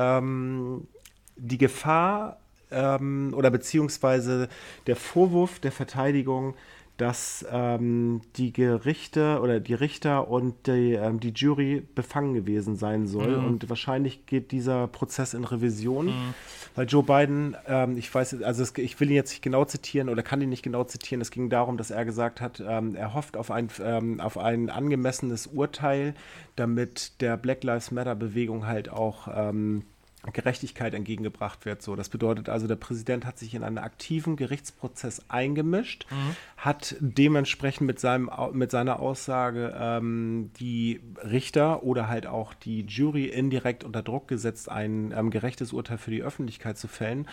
[1.36, 2.41] die Gefahr,
[2.72, 4.48] ähm, oder beziehungsweise
[4.86, 6.54] der Vorwurf der Verteidigung,
[6.98, 13.06] dass ähm, die Gerichte oder die Richter und die, ähm, die Jury befangen gewesen sein
[13.06, 13.38] soll.
[13.38, 13.46] Mhm.
[13.46, 16.34] Und wahrscheinlich geht dieser Prozess in Revision, mhm.
[16.74, 20.10] weil Joe Biden, ähm, ich weiß, also es, ich will ihn jetzt nicht genau zitieren
[20.10, 21.22] oder kann ihn nicht genau zitieren.
[21.22, 24.68] Es ging darum, dass er gesagt hat, ähm, er hofft auf ein, ähm, auf ein
[24.68, 26.14] angemessenes Urteil,
[26.56, 29.82] damit der Black Lives Matter Bewegung halt auch ähm,
[30.30, 31.82] Gerechtigkeit entgegengebracht wird.
[31.82, 36.36] So, das bedeutet also, der Präsident hat sich in einen aktiven Gerichtsprozess eingemischt, mhm.
[36.56, 43.24] hat dementsprechend mit, seinem, mit seiner Aussage ähm, die Richter oder halt auch die Jury
[43.24, 47.26] indirekt unter Druck gesetzt, ein ähm, gerechtes Urteil für die Öffentlichkeit zu fällen.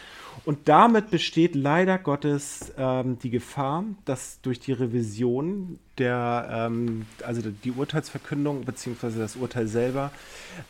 [0.45, 7.41] Und damit besteht leider Gottes ähm, die Gefahr, dass durch die Revision der, ähm, also
[7.41, 9.19] die Urteilsverkündung bzw.
[9.19, 10.11] das Urteil selber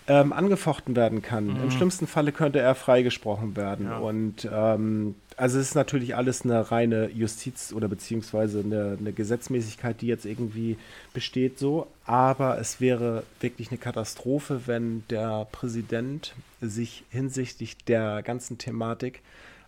[0.08, 1.46] ähm, angefochten werden kann.
[1.46, 1.64] Mhm.
[1.64, 3.86] Im schlimmsten Falle könnte er freigesprochen werden.
[3.86, 4.00] Ja.
[4.00, 10.02] Und ähm, also es ist natürlich alles eine reine Justiz oder beziehungsweise eine, eine, Gesetzmäßigkeit,
[10.02, 10.78] die jetzt irgendwie
[11.14, 11.88] besteht so.
[12.06, 19.22] Aber es wäre wirklich eine Katastrophe, wenn der Präsident sich hinsichtlich der ganzen Thematik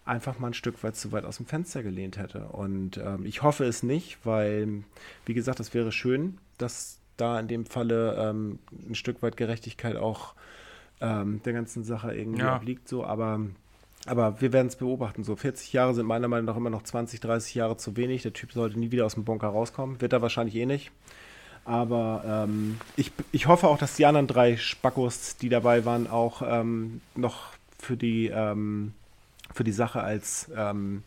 [0.06, 2.48] einfach mal ein Stück weit zu weit aus dem Fenster gelehnt hätte.
[2.48, 4.84] Und ähm, ich hoffe es nicht, weil,
[5.26, 8.60] wie gesagt, es wäre schön, dass da in dem Falle ähm,
[8.90, 10.34] ein Stück weit Gerechtigkeit auch
[11.02, 12.56] ähm, der ganzen Sache irgendwie ja.
[12.56, 12.88] obliegt.
[12.88, 13.42] So, aber,
[14.06, 15.24] aber wir werden es beobachten.
[15.24, 18.24] So 40 Jahre sind meiner Meinung nach immer noch 20, 30 Jahre zu wenig.
[18.24, 20.02] Der Typ sollte nie wieder aus dem Bunker rauskommen.
[20.02, 20.92] Wird er wahrscheinlich eh nicht.
[21.64, 26.42] Aber ähm, ich, ich hoffe auch, dass die anderen drei Spackos, die dabei waren, auch
[26.44, 28.94] ähm, noch für die, ähm,
[29.54, 31.04] für die Sache als, ähm,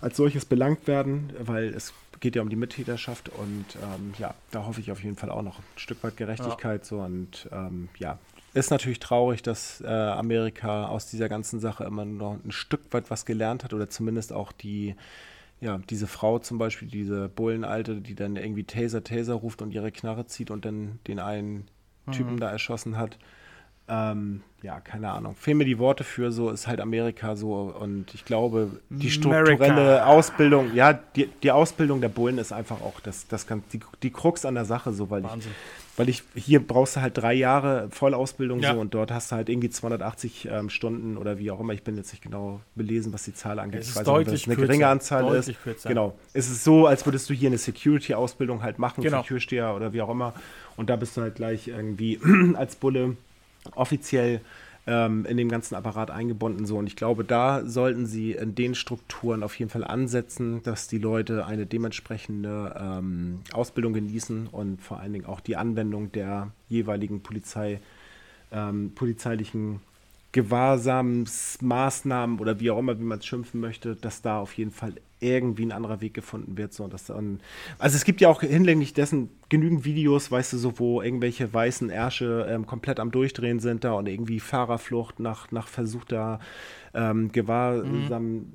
[0.00, 4.66] als solches belangt werden, weil es geht ja um die Mittäterschaft und ähm, ja, da
[4.66, 6.86] hoffe ich auf jeden Fall auch noch ein Stück weit Gerechtigkeit ja.
[6.86, 8.18] so und ähm, ja,
[8.54, 13.10] ist natürlich traurig, dass äh, Amerika aus dieser ganzen Sache immer noch ein Stück weit
[13.10, 14.96] was gelernt hat oder zumindest auch die
[15.60, 19.90] ja, diese Frau zum Beispiel, diese Bullenalte, die dann irgendwie Taser, Taser ruft und ihre
[19.90, 21.66] Knarre zieht und dann den einen
[22.06, 22.12] mhm.
[22.12, 23.18] Typen da erschossen hat.
[23.88, 25.36] Ähm, ja, keine Ahnung.
[25.36, 29.72] Fehlen mir die Worte für, so ist halt Amerika so und ich glaube, die strukturelle
[29.72, 30.06] America.
[30.06, 34.10] Ausbildung, ja, die, die Ausbildung der Bullen ist einfach auch das, das kann, die, die
[34.10, 35.52] Krux an der Sache, so, weil Wahnsinn.
[35.52, 38.74] ich weil ich hier brauchst du halt drei Jahre Vollausbildung ja.
[38.74, 41.72] so und dort hast du halt irgendwie 280 ähm, Stunden oder wie auch immer.
[41.72, 43.80] Ich bin jetzt nicht genau belesen, was die Zahl angeht.
[43.80, 45.50] Es ist ich weiß deutlich nicht, eine geringe Anzahl ist.
[45.62, 45.88] Kürzer.
[45.88, 46.18] Genau.
[46.34, 49.22] Es ist so, als würdest du hier eine Security-Ausbildung halt machen, genau.
[49.22, 50.34] für Türsteher oder wie auch immer.
[50.76, 52.20] Und da bist du halt gleich irgendwie
[52.56, 53.16] als Bulle
[53.74, 54.40] offiziell
[54.86, 56.66] ähm, in dem ganzen Apparat eingebunden.
[56.66, 56.78] So.
[56.78, 60.98] Und ich glaube, da sollten sie in den Strukturen auf jeden Fall ansetzen, dass die
[60.98, 67.20] Leute eine dementsprechende ähm, Ausbildung genießen und vor allen Dingen auch die Anwendung der jeweiligen
[67.22, 67.80] Polizei,
[68.52, 69.80] ähm, polizeilichen
[70.36, 74.92] Gewahrsamsmaßnahmen oder wie auch immer, wie man es schimpfen möchte, dass da auf jeden Fall
[75.18, 76.74] irgendwie ein anderer Weg gefunden wird.
[76.74, 77.40] So, und das dann,
[77.78, 81.88] also es gibt ja auch hinlänglich dessen genügend Videos, weißt du, so wo irgendwelche weißen
[81.88, 86.38] Ärsche ähm, komplett am Durchdrehen sind da und irgendwie Fahrerflucht nach, nach versuchter
[86.92, 88.24] ähm, Gewahrsam.
[88.24, 88.52] Mhm.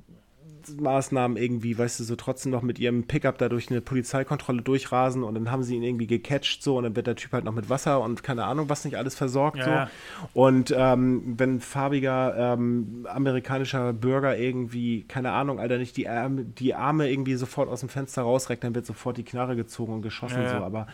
[0.68, 5.22] Maßnahmen irgendwie, weißt du, so trotzdem noch mit ihrem Pickup da durch eine Polizeikontrolle durchrasen
[5.22, 7.54] und dann haben sie ihn irgendwie gecatcht so und dann wird der Typ halt noch
[7.54, 9.88] mit Wasser und keine Ahnung, was nicht alles versorgt ja.
[10.24, 10.40] so.
[10.40, 16.74] Und ähm, wenn farbiger ähm, amerikanischer Bürger irgendwie, keine Ahnung, Alter, nicht die Arme, die
[16.74, 20.42] Arme irgendwie sofort aus dem Fenster rausreckt, dann wird sofort die Knarre gezogen und geschossen
[20.42, 20.58] ja.
[20.58, 20.86] so, aber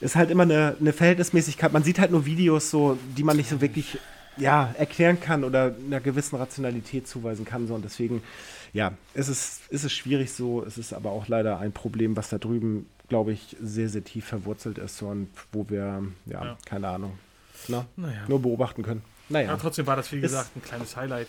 [0.00, 1.72] ist halt immer eine, eine Verhältnismäßigkeit.
[1.72, 3.98] Man sieht halt nur Videos so, die man nicht so wirklich
[4.36, 7.66] ja, erklären kann oder einer gewissen Rationalität zuweisen kann.
[7.66, 7.74] So.
[7.74, 8.22] Und deswegen
[8.74, 10.62] ja, es ist, es ist schwierig so.
[10.64, 14.26] Es ist aber auch leider ein Problem, was da drüben, glaube ich, sehr, sehr tief
[14.26, 16.58] verwurzelt ist und wo wir, ja, ja.
[16.66, 17.18] keine Ahnung,
[17.68, 18.24] na, naja.
[18.28, 19.02] nur beobachten können.
[19.28, 19.48] Naja.
[19.52, 21.28] Ja, trotzdem war das, wie gesagt, ein kleines Highlight.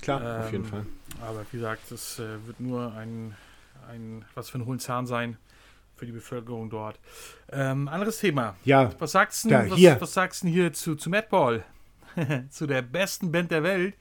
[0.00, 0.86] Klar, ähm, auf jeden Fall.
[1.20, 3.34] Aber wie gesagt, es äh, wird nur ein,
[3.90, 5.36] ein, was für ein hohen Zahn sein
[5.96, 6.98] für die Bevölkerung dort.
[7.52, 8.56] Ähm, anderes Thema.
[8.64, 8.90] Ja.
[8.98, 11.64] Was sagst du, was, was sagst du hier zu, zu Madball?
[12.50, 13.94] zu der besten Band der Welt,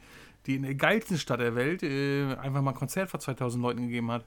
[0.46, 3.84] die in der geilsten Stadt der Welt äh, einfach mal ein Konzert vor 2000 Leuten
[3.84, 4.26] gegeben hat.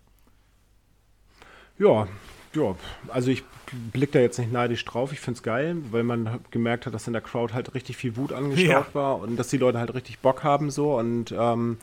[1.78, 2.08] Ja,
[2.56, 2.74] ja,
[3.08, 3.44] also ich
[3.92, 5.12] blicke da jetzt nicht neidisch drauf.
[5.12, 8.16] Ich finde es geil, weil man gemerkt hat, dass in der Crowd halt richtig viel
[8.16, 8.86] Wut angestaut ja.
[8.94, 10.96] war und dass die Leute halt richtig Bock haben so.
[10.96, 11.76] Und ähm,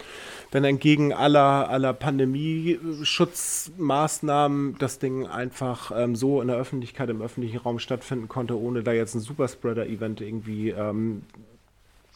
[0.52, 7.58] wenn entgegen aller, aller Pandemie-Schutzmaßnahmen das Ding einfach ähm, so in der Öffentlichkeit, im öffentlichen
[7.58, 11.22] Raum stattfinden konnte, ohne da jetzt ein Superspreader-Event irgendwie ähm,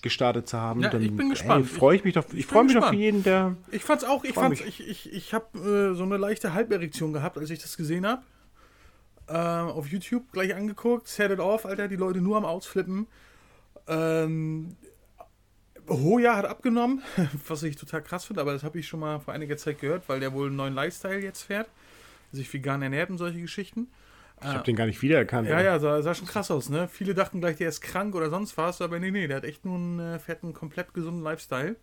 [0.02, 0.82] gestartet zu haben.
[0.82, 1.68] Ja, dann, ich bin gespannt.
[1.68, 2.26] freue ich mich doch.
[2.30, 2.96] Ich, ich freue mich gespannt.
[2.96, 3.56] für jeden, der.
[3.72, 4.24] Ich fand's auch.
[4.24, 7.78] Ich fand's, ich, ich, ich habe äh, so eine leichte Halberektion gehabt, als ich das
[7.78, 8.22] gesehen habe.
[9.28, 13.08] Äh, auf YouTube gleich angeguckt, set it off, Alter, die Leute nur am Ausflippen.
[13.88, 14.78] Ähm,
[15.90, 17.02] Hoja hat abgenommen,
[17.48, 20.08] was ich total krass finde, aber das habe ich schon mal vor einiger Zeit gehört,
[20.08, 21.70] weil der wohl einen neuen Lifestyle jetzt fährt,
[22.32, 23.88] sich vegan ernährt und solche Geschichten.
[24.42, 25.48] Ich habe den gar nicht wiedererkannt.
[25.48, 26.88] Ja, ja, sah, sah, schon krass aus, ne?
[26.88, 29.66] Viele dachten gleich, der ist krank oder sonst was, aber nee, nee, der hat echt
[29.66, 31.76] nur einen äh, fetten, komplett gesunden Lifestyle.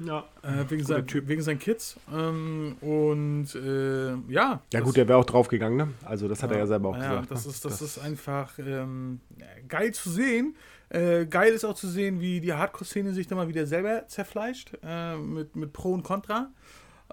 [0.00, 0.24] Ja.
[0.42, 1.96] Äh, wegen, sein, wegen seinen Kids.
[2.12, 4.62] Ähm, und äh, ja.
[4.72, 5.88] Ja, gut, der wäre auch draufgegangen, ne?
[6.04, 7.30] Also, das hat ja, er ja selber auch ja, gesagt.
[7.30, 7.50] Das, ne?
[7.50, 9.20] ist, das, das, ist einfach ähm,
[9.66, 10.56] geil zu sehen.
[10.90, 14.72] Äh, geil ist auch zu sehen, wie die Hardcore-Szene sich da mal wieder selber zerfleischt.
[14.82, 16.50] Äh, mit, mit Pro und Contra.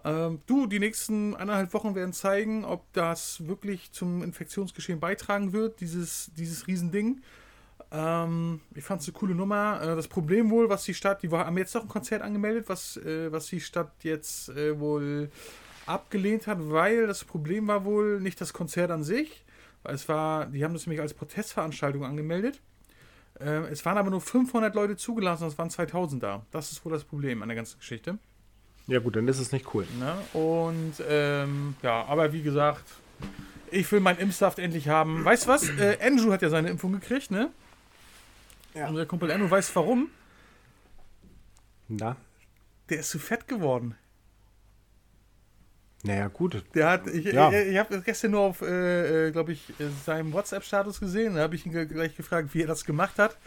[0.03, 5.79] Ähm, du, die nächsten eineinhalb Wochen werden zeigen, ob das wirklich zum Infektionsgeschehen beitragen wird,
[5.79, 7.21] dieses, dieses Riesending.
[7.91, 9.79] Ähm, ich fand es eine coole Nummer.
[9.81, 12.97] Äh, das Problem wohl, was die Stadt, die haben jetzt noch ein Konzert angemeldet, was,
[12.97, 15.29] äh, was die Stadt jetzt äh, wohl
[15.85, 19.45] abgelehnt hat, weil das Problem war wohl nicht das Konzert an sich,
[19.83, 22.59] weil es war, die haben das nämlich als Protestveranstaltung angemeldet.
[23.39, 26.45] Äh, es waren aber nur 500 Leute zugelassen, es waren 2000 da.
[26.51, 28.17] Das ist wohl das Problem an der ganzen Geschichte.
[28.87, 29.87] Ja, gut, dann ist es nicht cool.
[29.99, 30.15] Ne?
[30.39, 32.83] Und ähm, ja, aber wie gesagt,
[33.71, 35.25] ich will meinen Impfsaft endlich haben.
[35.25, 35.67] Weißt du was?
[35.69, 37.49] Äh, Andrew hat ja seine Impfung gekriegt, ne?
[38.75, 38.87] Ja.
[38.89, 40.09] Unser Kumpel Andrew weiß warum.
[41.87, 42.15] Na?
[42.89, 43.95] der ist zu fett geworden.
[46.03, 46.63] Naja, gut.
[46.75, 47.51] Der hat, ich, Ja.
[47.51, 51.35] ich, ich habe gestern nur auf, äh, äh, glaube ich, äh, seinem WhatsApp-Status gesehen.
[51.35, 53.37] Da habe ich ihn gleich gefragt, wie er das gemacht hat.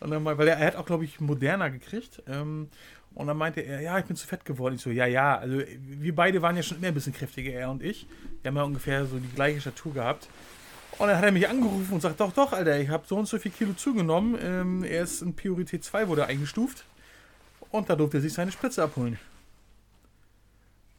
[0.00, 2.22] Und dann mal, weil er, er hat auch, glaube ich, moderner gekriegt.
[2.26, 2.70] Ähm,
[3.14, 4.74] und dann meinte er, ja, ich bin zu fett geworden.
[4.76, 5.36] Ich so, ja, ja.
[5.38, 8.06] Also wir beide waren ja schon immer ein bisschen kräftiger, er und ich.
[8.42, 10.28] Wir haben ja ungefähr so die gleiche Statur gehabt.
[10.98, 13.26] Und dann hat er mich angerufen und sagt, doch, doch, Alter, ich habe so und
[13.26, 14.36] so viel Kilo zugenommen.
[14.42, 16.84] Ähm, er ist in Priorität 2, wurde eingestuft.
[17.70, 19.18] Und da durfte er sich seine Spritze abholen.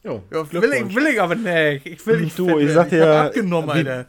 [0.02, 1.84] Jo, Ja, will, ich, will ich aber nicht.
[1.86, 4.06] Ich will nicht Du, fett ich sag dir, hab abgenommen, wie- Alter.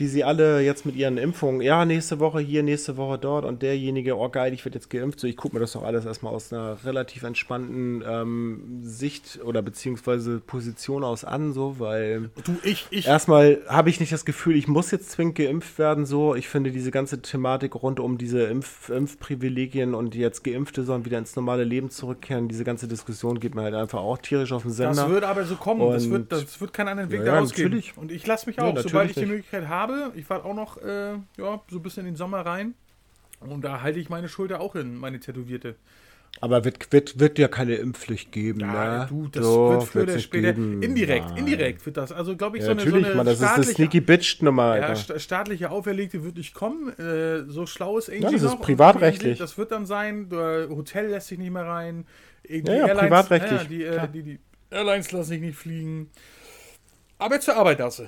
[0.00, 3.62] Wie sie alle jetzt mit ihren Impfungen, ja, nächste Woche hier, nächste Woche dort und
[3.62, 5.20] derjenige, oh geil, ich werde jetzt geimpft.
[5.20, 9.62] So, ich gucke mir das doch alles erstmal aus einer relativ entspannten ähm, Sicht oder
[9.62, 13.06] beziehungsweise Position aus an, so, weil Du, ich, ich.
[13.06, 16.34] erstmal habe ich nicht das Gefühl, ich muss jetzt zwingend geimpft werden, so.
[16.34, 21.18] Ich finde diese ganze Thematik rund um diese Impf Impfprivilegien und jetzt Geimpfte sollen wieder
[21.18, 24.70] ins normale Leben zurückkehren, diese ganze Diskussion geht mir halt einfach auch tierisch auf den
[24.72, 24.94] Sender.
[25.02, 25.80] Das wird aber so kommen.
[25.92, 27.68] Das Und- wird, das wird keinen anderen Weg Ja, ja, daraus geben.
[27.70, 27.96] natürlich.
[27.98, 29.26] Und ich lasse mich Ja, auch, natürlich sobald ich die.
[29.26, 29.89] Möglichkeit habe.
[30.14, 32.74] Ich warte auch noch äh, ja, so ein bisschen in den Sommer rein.
[33.40, 35.76] Und da halte ich meine Schulter auch hin, meine Tätowierte.
[36.40, 39.06] Aber wird, wird, wird ja keine Impfpflicht geben, Ja, ne?
[39.08, 40.52] du, das So, wird früher oder später.
[40.52, 40.82] geben.
[40.82, 41.38] Indirekt, Nein.
[41.38, 42.12] indirekt wird das.
[42.12, 44.78] Also, glaube ich, Ja, so eine, natürlich, so eine Mann, das ist staatliche, sneaky Bitch-Nummer,
[44.78, 46.88] ja, staatliche Auferlegte wird nicht kommen.
[46.98, 48.54] Äh, so schlau ist Angie Ja, das ist noch.
[48.54, 49.38] Und privatrechtlich.
[49.38, 52.06] Das wird dann sein, Hotel lässt sich nicht mehr rein.
[52.48, 54.38] Die Ja, ja, privatrechtlich, Ja, die, äh, die, die
[54.70, 56.10] Airlines lassen sich nicht fliegen.
[57.18, 58.04] Aber zur Arbeit darfst du.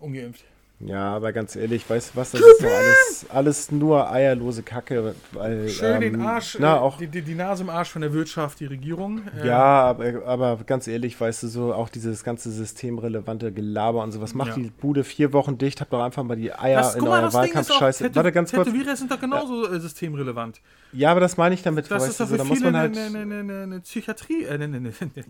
[0.00, 0.44] Ungeimpft.
[0.84, 5.14] Ja, aber ganz ehrlich, weißt du was, das ist doch alles, alles nur eierlose Kacke,
[5.32, 8.12] weil, Schön ähm, den Arsch, na, äh, auch, die, die, Nase im Arsch von der
[8.12, 9.22] Wirtschaft, die Regierung.
[9.40, 14.10] Äh, ja, aber, aber ganz ehrlich, weißt du, so auch dieses ganze systemrelevante Gelaber und
[14.10, 14.54] sowas, macht Ja.
[14.56, 18.14] die Bude vier Wochen dicht, habt doch einfach mal die Eier Das, in eurer Wahlkampfscheiße.
[18.14, 18.66] Warte, ganz kurz.
[18.66, 20.60] Tätowierer sind doch genauso äh, systemrelevant.
[20.92, 22.74] Ja, aber das meine ich damit, Das weißt ist du, so, für da muss man
[22.74, 24.44] eine, halt eine, eine, eine Psychiatrie.
[24.44, 25.24] Äh, ne, ne, ne, ne.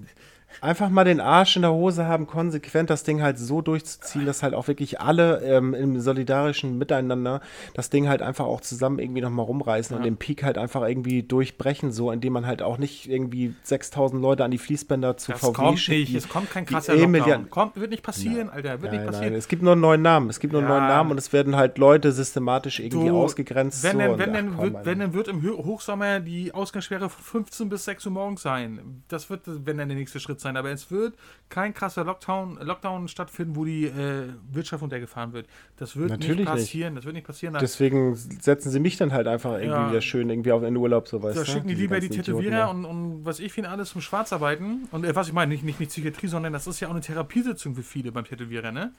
[0.60, 4.42] Einfach mal den Arsch in der Hose haben, konsequent das Ding halt so durchzuziehen, dass
[4.42, 7.40] halt auch wirklich alle ähm, im solidarischen Miteinander
[7.74, 11.22] das Ding halt einfach auch zusammen irgendwie nochmal rumreißen und den Peak halt einfach irgendwie
[11.22, 15.40] durchbrechen, so, indem man halt auch nicht irgendwie 6000 Leute an die Fließbänder zu Das
[15.40, 16.14] VW kommt schickt, nicht.
[16.24, 17.50] Es kommt kein krasser Lockdown.
[17.50, 18.80] Kommt, wird nicht passieren, Alter.
[18.82, 19.34] Wird Nein, nicht nein, passieren.
[19.34, 20.30] es gibt nur einen neuen Namen.
[20.30, 20.78] Es gibt nur einen Ja.
[20.78, 23.82] neuen Namen und es werden halt Leute systematisch irgendwie Du, ausgegrenzt.
[23.82, 26.52] Wenn, so, denn, und wenn, ach, denn komm, wird, wenn denn wird im Hochsommer die
[26.54, 29.02] Ausgangssperre von 15 bis 6 Uhr morgens sein.
[29.08, 30.56] Das wird, wenn dann der nächste Schritt sein.
[30.56, 31.14] Aber es wird
[31.48, 35.46] kein krasser Lockdown, Lockdown stattfinden, wo die äh, Wirtschaft untergefahren wird.
[35.76, 36.48] Das wird Natürlich nicht nicht.
[36.48, 36.94] passieren.
[36.94, 37.56] Das wird nicht passieren.
[37.60, 39.90] Deswegen setzen sie mich dann halt einfach irgendwie Ja.
[39.90, 41.50] wieder schön irgendwie auf in den Urlaub, so weißt Da du.
[41.50, 44.88] schicken die lieber die Tätowierer und, und was ich finde, alles zum Schwarzarbeiten.
[44.90, 47.00] Und äh, was ich meine, nicht, nicht, nicht Psychiatrie, sondern das ist ja auch eine
[47.00, 48.92] Therapiesitzung für viele beim Tätowierer, ne?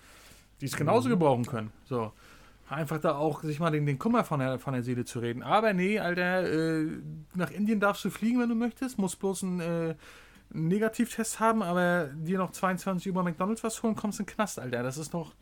[0.62, 0.78] Die es Mhm.
[0.78, 1.72] genauso gebrauchen können.
[1.86, 2.12] So.
[2.70, 5.44] Einfach da auch sich mal den, den Kummer von der, von der Seele zu reden.
[5.44, 6.88] Aber nee, Alter, äh,
[7.36, 8.98] nach Indien darfst du fliegen, wenn du möchtest.
[8.98, 9.96] Musst bloß einen, äh,
[10.54, 14.60] einen Negativtest haben, aber dir noch 22 über McDonalds was holen, kommst in den Knast,
[14.60, 14.84] Alter.
[14.84, 15.34] Das ist doch.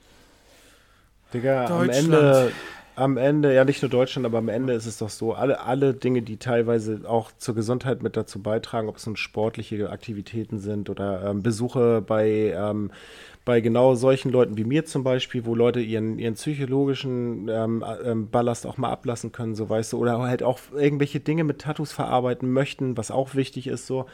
[1.34, 1.90] Digga, am.
[1.90, 2.52] Ende,
[2.96, 5.94] am Ende, ja nicht nur Deutschland, aber am Ende ist es doch so, alle, alle
[5.94, 10.90] Dinge, die teilweise auch zur Gesundheit mit dazu beitragen, ob es nun sportliche Aktivitäten sind
[10.90, 12.92] oder ähm, Besuche bei, ähm,
[13.46, 18.30] bei genau solchen Leuten wie mir zum Beispiel, wo Leute ihren, ihren psychologischen ähm, ähm,
[18.30, 21.92] Ballast auch mal ablassen können, so weißt du, oder halt auch irgendwelche Dinge mit Tattoos
[21.92, 24.06] verarbeiten möchten, was auch wichtig ist, so,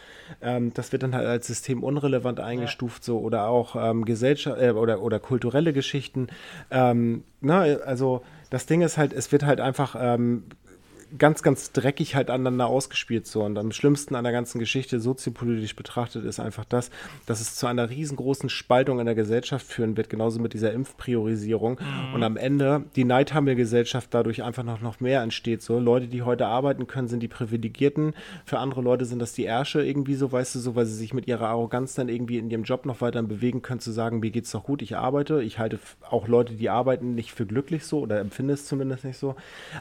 [0.41, 4.71] ähm, das wird dann halt als System unrelevant eingestuft, so, oder auch ähm, Gesellschaft äh,
[4.71, 6.27] oder, oder kulturelle Geschichten.
[6.69, 10.43] Na, also das Ding ist halt, es wird halt einfach ähm,
[11.17, 13.43] ganz, ganz dreckig halt aneinander ausgespielt so.
[13.43, 16.89] Und am schlimmsten an der ganzen Geschichte, soziopolitisch betrachtet, ist einfach das,
[17.25, 21.79] dass es zu einer riesengroßen Spaltung in der Gesellschaft führen wird, genauso mit dieser Impfpriorisierung.
[22.13, 25.61] Und am Ende die Neidhammel-Gesellschaft dadurch einfach noch, noch mehr entsteht.
[25.61, 28.13] So, Leute, die heute arbeiten können, sind die Privilegierten.
[28.45, 31.13] Für andere Leute sind das die Ärsche irgendwie so, weißt du, so, weil sie sich
[31.13, 34.31] mit ihrer Arroganz dann irgendwie in ihrem Job noch weiter bewegen können, zu sagen, mir
[34.31, 35.41] geht's doch gut, ich arbeite.
[35.43, 39.17] Ich halte auch Leute, die arbeiten, nicht für glücklich so oder empfinde es zumindest nicht
[39.17, 39.35] so.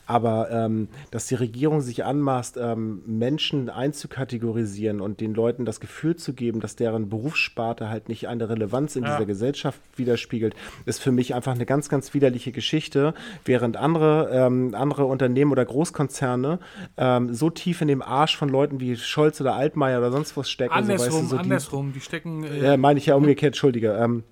[0.07, 3.71] Aber ähm, dass die Regierung sich anmaßt, ähm, Menschen
[4.21, 8.97] einzukategorisieren und den Leuten das Gefühl zu geben, dass deren Berufssparte halt nicht eine Relevanz
[8.97, 9.15] in Ja.
[9.15, 13.15] dieser Gesellschaft widerspiegelt, ist für mich einfach eine ganz, ganz widerliche Geschichte,
[13.47, 16.59] während andere, ähm, andere Unternehmen oder Großkonzerne
[16.99, 20.51] ähm, so tief in dem Arsch von Leuten wie Scholz oder Altmaier oder sonst was
[20.51, 20.75] stecken.
[20.75, 21.93] so, weißt Andersrum, du, so die- andersrum.
[21.95, 22.45] Die stecken.
[22.45, 23.93] Äh, ja, meine ich ja umgekehrt, Entschuldige.
[23.99, 24.23] Ähm,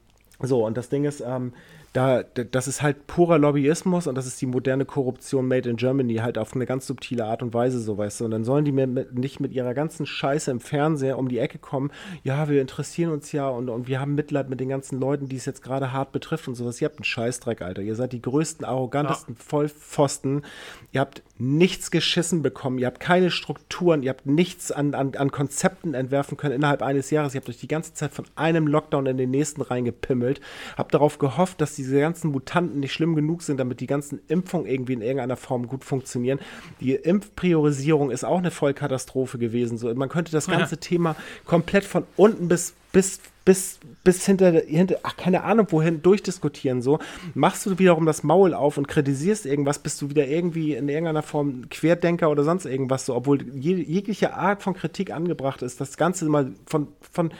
[0.43, 1.55] so, und das Ding ist, ähm,
[1.95, 6.17] da, das ist halt purer Lobbyismus und das ist die moderne Korruption made in Germany,
[6.17, 8.25] halt auf eine ganz subtile Art und Weise, so weißt du.
[8.25, 11.59] Und dann sollen die mir nicht mit ihrer ganzen Scheiße im Fernseher um die Ecke
[11.59, 11.93] kommen,
[12.25, 15.37] ja, wir interessieren uns ja und, und wir haben Mitleid mit den ganzen Leuten, die
[15.37, 16.81] es jetzt gerade hart betrifft und sowas.
[16.81, 17.83] Ihr habt einen Scheißdreck, Alter.
[17.83, 19.41] Ihr seid die größten, arrogantesten ja.
[19.41, 20.43] Vollpfosten.
[20.91, 25.31] Ihr habt nichts geschissen bekommen, ihr habt keine Strukturen, ihr habt nichts an, an, an
[25.31, 27.35] Konzepten entwerfen können innerhalb eines Jahres.
[27.35, 30.41] Ihr habt euch die ganze Zeit von einem Lockdown in den nächsten reingepimmelt,
[30.77, 34.67] habt darauf gehofft, dass diese ganzen Mutanten nicht schlimm genug sind, damit die ganzen Impfungen
[34.67, 36.39] irgendwie in irgendeiner Form gut funktionieren.
[36.81, 39.79] Die Impfpriorisierung ist auch eine Vollkatastrophe gewesen.
[39.79, 40.81] So, man könnte das ganze ja.
[40.81, 46.81] Thema komplett von unten bis, bis bis, bis hinter, hinter, ach, keine Ahnung, wohin durchdiskutieren.
[46.81, 46.99] So,
[47.35, 51.23] machst du wiederum das Maul auf und kritisierst irgendwas, bist du wieder irgendwie in irgendeiner
[51.23, 55.97] Form Querdenker oder sonst irgendwas so, obwohl je, jegliche Art von Kritik angebracht ist, das
[55.97, 57.33] Ganze mal von, von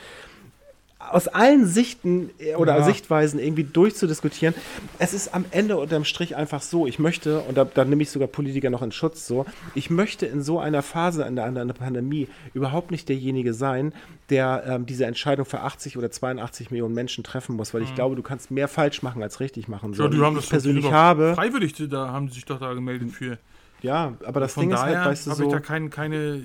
[1.11, 2.85] aus allen Sichten äh, oder ja.
[2.85, 4.55] Sichtweisen irgendwie durchzudiskutieren.
[4.99, 8.11] Es ist am Ende unterm Strich einfach so, ich möchte, und da, da nehme ich
[8.11, 11.73] sogar Politiker noch in Schutz so, ich möchte in so einer Phase, in einer, einer
[11.73, 13.93] Pandemie, überhaupt nicht derjenige sein,
[14.31, 17.95] der ähm, diese Entscheidung für 80 oder 82 Millionen Menschen treffen muss, weil ich mhm.
[17.97, 19.95] glaube, du kannst mehr falsch machen als richtig machen.
[19.95, 20.05] So.
[20.05, 21.35] Ja, die haben das persönlich habe.
[21.35, 23.39] Freiwillig, da haben sie sich doch da gemeldet für.
[23.83, 25.45] Ja, aber das Ding ist halt, weißt du, so.
[25.45, 26.41] ich da kein, keine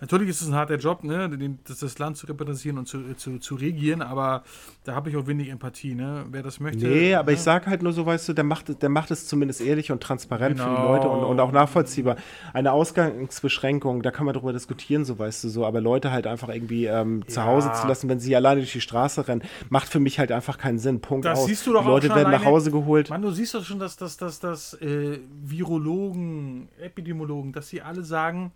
[0.00, 1.30] Natürlich ist es ein harter Job, ne,
[1.66, 4.44] das Land zu repräsentieren und zu, zu, zu regieren, aber
[4.84, 6.24] da habe ich auch wenig Empathie, ne?
[6.30, 6.86] Wer das möchte.
[6.86, 7.36] Nee, aber ne?
[7.36, 10.02] ich sage halt nur so, weißt du, der macht, der macht es zumindest ehrlich und
[10.02, 10.68] transparent genau.
[10.68, 12.16] für die Leute und, und auch nachvollziehbar.
[12.52, 16.48] Eine Ausgangsbeschränkung, da kann man darüber diskutieren, so weißt du so, aber Leute halt einfach
[16.48, 17.46] irgendwie ähm, zu ja.
[17.46, 20.56] Hause zu lassen, wenn sie alleine durch die Straße rennen, macht für mich halt einfach
[20.56, 21.00] keinen Sinn.
[21.00, 21.46] Punkt das aus.
[21.46, 23.10] Siehst du doch die Leute werden alleine, nach Hause geholt.
[23.10, 28.02] Mann, du siehst doch schon, dass, dass, dass, dass äh, Virologen, Epidemiologen, dass sie alle
[28.02, 28.52] sagen,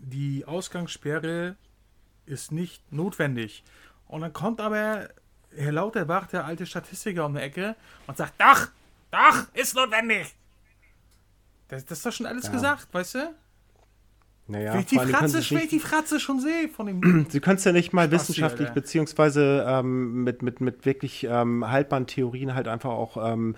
[0.00, 1.56] die Ausgangssperre
[2.26, 3.64] ist nicht notwendig.
[4.06, 5.08] Und dann kommt aber
[5.54, 8.68] Herr Lauterbach, der alte Statistiker, um die Ecke und sagt, doch,
[9.10, 10.34] doch, ist notwendig.
[11.68, 12.52] Das, das ist doch schon alles ja.
[12.52, 13.34] gesagt, weißt du?
[14.50, 17.26] Naja, wenn ich die Fratze, nicht, die Fratze schon sehe von dem.
[17.30, 21.24] Sie können es ja nicht mal Spaß wissenschaftlich, hier, beziehungsweise ähm, mit, mit, mit wirklich
[21.24, 23.56] ähm, haltbaren Theorien halt einfach auch ähm,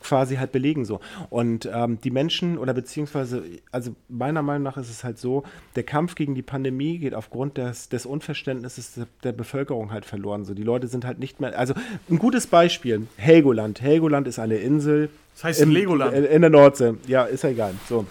[0.00, 1.00] quasi halt belegen so.
[1.30, 5.44] Und ähm, die Menschen oder beziehungsweise, also meiner Meinung nach ist es halt so,
[5.76, 10.44] der Kampf gegen die Pandemie geht aufgrund des, des Unverständnisses der, der Bevölkerung halt verloren.
[10.44, 11.74] So, die Leute sind halt nicht mehr, also
[12.08, 13.80] ein gutes Beispiel, Helgoland.
[13.80, 15.10] Helgoland ist eine Insel.
[15.34, 16.14] Das heißt im, Legoland.
[16.14, 16.94] In, in der Nordsee.
[17.06, 17.74] Ja, ist ja egal.
[17.88, 18.06] So.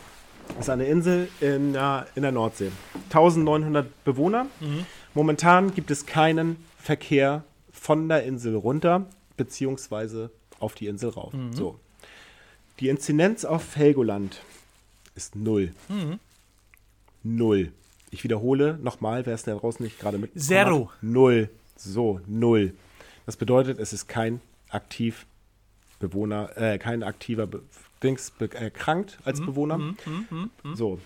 [0.49, 2.71] Das ist eine Insel in, uh, in der Nordsee.
[3.09, 4.45] 1900 Bewohner.
[4.59, 4.85] Mhm.
[5.13, 11.33] Momentan gibt es keinen Verkehr von der Insel runter, beziehungsweise auf die Insel rauf.
[11.33, 11.53] Mhm.
[11.53, 11.79] So.
[12.79, 14.41] Die Inzidenz auf Helgoland
[15.15, 15.73] ist null.
[15.89, 16.19] Mhm.
[17.23, 17.71] Null.
[18.11, 20.39] Ich wiederhole nochmal, wer es da draußen nicht gerade mit.
[20.39, 20.91] Zero.
[21.01, 21.49] Null.
[21.75, 22.73] So, null.
[23.25, 25.25] Das bedeutet, es ist kein aktiv
[25.99, 27.61] Bewohner, äh, kein aktiver Be
[28.03, 29.45] Dings erkrankt als mhm.
[29.47, 29.77] Bewohner.
[29.79, 29.97] Mhm.
[30.05, 30.49] mhm.
[30.63, 30.75] Mhm.
[30.75, 30.99] So.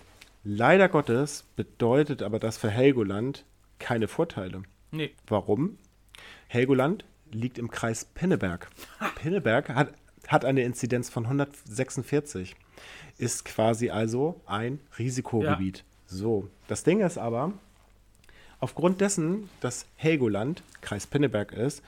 [0.44, 3.44] Leider Gottes bedeutet aber das für Helgoland
[3.78, 4.62] keine Vorteile.
[4.90, 5.12] Nee.
[5.26, 5.78] Warum?
[6.48, 7.04] Helgoland
[7.34, 8.68] liegt im Kreis Pinneberg.
[9.16, 9.92] Pinneberg hat,
[10.28, 12.54] hat eine Inzidenz von 146.
[13.18, 15.78] Ist quasi also ein Risikogebiet.
[15.78, 15.84] Ja.
[16.06, 17.52] So, das Ding ist aber,
[18.60, 21.82] aufgrund dessen, dass Helgoland Kreis Pinneberg ist,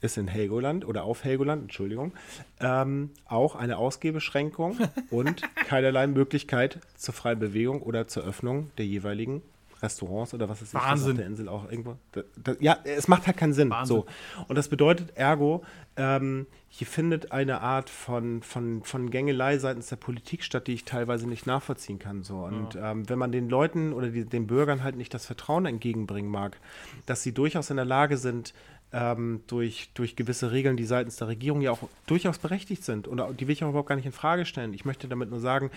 [0.00, 2.12] ist in Helgoland oder auf Helgoland, Entschuldigung,
[2.60, 4.78] ähm, auch eine Ausgehbeschränkung
[5.10, 9.42] und keinerlei Möglichkeit zur freien Bewegung oder zur Öffnung der jeweiligen
[9.82, 11.12] Restaurants oder was ist Wahnsinn.
[11.12, 11.96] auf der Insel auch irgendwo.
[12.12, 13.70] Da, da, ja, es macht halt keinen Sinn.
[13.70, 13.96] Wahnsinn.
[13.96, 14.06] So.
[14.48, 15.64] Und das bedeutet ergo,
[15.96, 20.84] ähm, hier findet eine Art von, von, von Gängelei seitens der Politik statt, die ich
[20.84, 22.22] teilweise nicht nachvollziehen kann.
[22.22, 22.38] So.
[22.38, 22.92] Und ja.
[22.92, 26.58] ähm, wenn man den Leuten oder die, den Bürgern halt nicht das Vertrauen entgegenbringen mag,
[27.04, 28.54] dass sie durchaus in der Lage sind,
[28.92, 33.06] ähm, durch, durch gewisse Regeln, die seitens der Regierung ja auch durchaus berechtigt sind.
[33.06, 34.72] Und die will ich auch überhaupt gar nicht in Frage stellen.
[34.72, 35.70] Ich möchte damit nur sagen,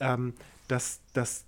[0.00, 0.34] ähm,
[0.68, 1.45] dass, dass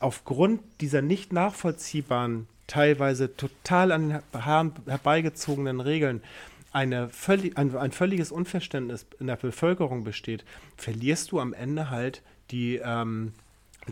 [0.00, 6.22] aufgrund dieser nicht nachvollziehbaren, teilweise total an den Haaren herbeigezogenen Regeln
[6.72, 10.44] eine völlig, ein, ein völliges Unverständnis in der Bevölkerung besteht,
[10.76, 13.32] verlierst du am Ende halt die, ähm,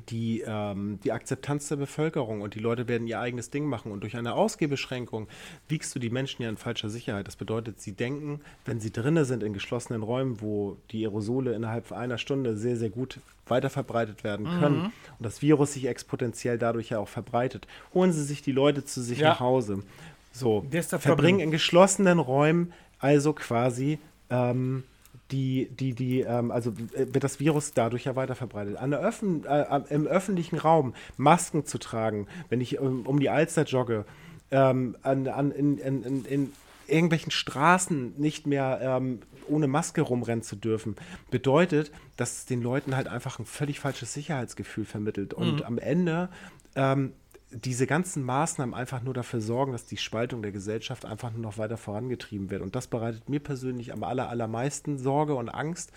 [0.08, 3.92] die, ähm, die Akzeptanz der Bevölkerung und die Leute werden ihr eigenes Ding machen.
[3.92, 5.28] Und durch eine Ausgehbeschränkung
[5.68, 7.26] wiegst du die Menschen ja in falscher Sicherheit.
[7.26, 11.92] Das bedeutet, sie denken, wenn sie drinnen sind in geschlossenen Räumen, wo die Aerosole innerhalb
[11.92, 14.84] einer Stunde sehr, sehr gut weiterverbreitet werden können mhm.
[15.18, 19.00] und das Virus sich exponentiell dadurch ja auch verbreitet, holen sie sich die Leute zu
[19.02, 19.28] sich ja.
[19.28, 19.84] nach Hause.
[20.32, 20.66] So,
[20.98, 23.98] verbringen in geschlossenen Räumen also quasi
[24.30, 24.84] ähm,
[25.30, 28.76] die, die, die, ähm, also äh, wird das Virus dadurch ja weiter verbreitet.
[28.76, 34.04] Öffn äh, Im öffentlichen Raum Masken zu tragen, wenn ich ähm, um die Alster jogge,
[34.50, 36.52] ähm, an, an, in, in, in,
[36.88, 40.96] irgendwelchen Straßen nicht mehr ähm, ohne Maske rumrennen zu dürfen,
[41.30, 45.34] bedeutet, dass es den Leuten halt einfach ein völlig falsches Sicherheitsgefühl vermittelt.
[45.34, 45.62] Und Mhm.
[45.66, 46.28] am Ende
[46.76, 47.12] ähm,
[47.50, 51.58] diese ganzen Maßnahmen einfach nur dafür sorgen, dass die Spaltung der Gesellschaft einfach nur noch
[51.58, 52.60] weiter vorangetrieben wird.
[52.60, 55.92] Und das bereitet mir persönlich am aller, allermeisten Sorge und Angst,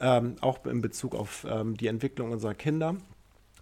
[0.00, 2.96] ähm, auch in Bezug auf ähm, die Entwicklung unserer Kinder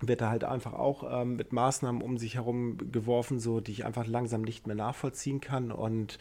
[0.05, 3.85] wird da halt einfach auch ähm, mit Maßnahmen um sich herum geworfen, so die ich
[3.85, 5.71] einfach langsam nicht mehr nachvollziehen kann.
[5.71, 6.19] Und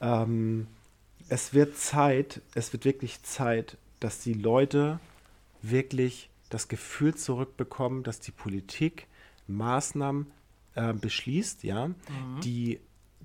[0.00, 0.68] ähm,
[1.28, 5.00] es wird Zeit, es wird wirklich Zeit, dass die Leute
[5.62, 9.08] wirklich das Gefühl zurückbekommen, dass die Politik
[9.48, 10.30] Maßnahmen
[10.78, 11.90] äh, beschließt, ja,
[12.44, 12.78] die,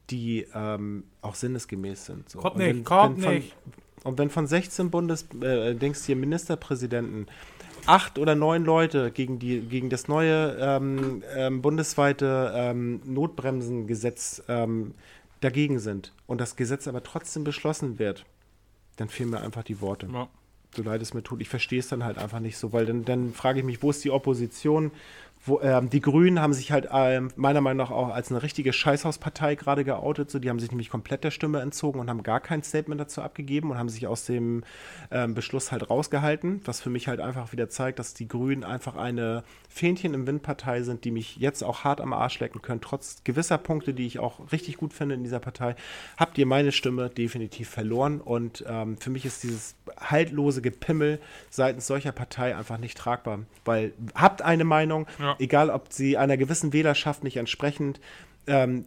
[0.09, 2.29] die ähm, auch sinnesgemäß sind.
[2.29, 2.39] So.
[2.39, 3.55] Kommt Und wenn- nicht, kommt wenn von, nicht.
[4.03, 7.27] Und wenn von 16 Bundes, äh, denkst hier Ministerpräsidenten,
[7.85, 14.93] acht oder neun Leute gegen, die, gegen das neue ähm, ähm, bundesweite ähm, Notbremsengesetz ähm,
[15.41, 18.25] dagegen sind und das Gesetz aber trotzdem beschlossen wird,
[18.95, 20.07] dann fehlen mir einfach die Worte.
[20.11, 20.27] Ja.
[20.75, 21.41] So leid es mir tut.
[21.41, 23.89] Ich verstehe es dann halt einfach nicht so, weil dann, dann frage ich mich, wo
[23.89, 24.91] ist die Opposition?
[25.45, 28.71] Wo, ähm, die Grünen haben sich halt ähm, meiner Meinung nach auch als eine richtige
[28.71, 30.31] Scheißhauspartei gerade geoutet.
[30.31, 33.21] So, die haben sich nämlich komplett der Stimme entzogen und haben gar kein Statement dazu
[33.21, 34.63] abgegeben und haben sich aus dem
[35.11, 38.95] ähm, Beschluss halt rausgehalten, was für mich halt einfach wieder zeigt, dass die Grünen einfach
[38.95, 43.21] eine Fähnchen im Windpartei sind, die mich jetzt auch hart am Arsch lecken können, trotz
[43.25, 45.75] gewisser Punkte, die ich auch richtig gut finde in dieser Partei.
[46.15, 51.19] Habt ihr meine Stimme definitiv verloren und ähm, für mich ist dieses haltlose Gepimmel
[51.49, 55.32] seitens solcher Partei einfach nicht tragbar, weil habt eine Meinung, Ja.
[55.39, 57.99] Egal ob sie einer gewissen Wählerschaft nicht entsprechend
[58.47, 58.85] ähm,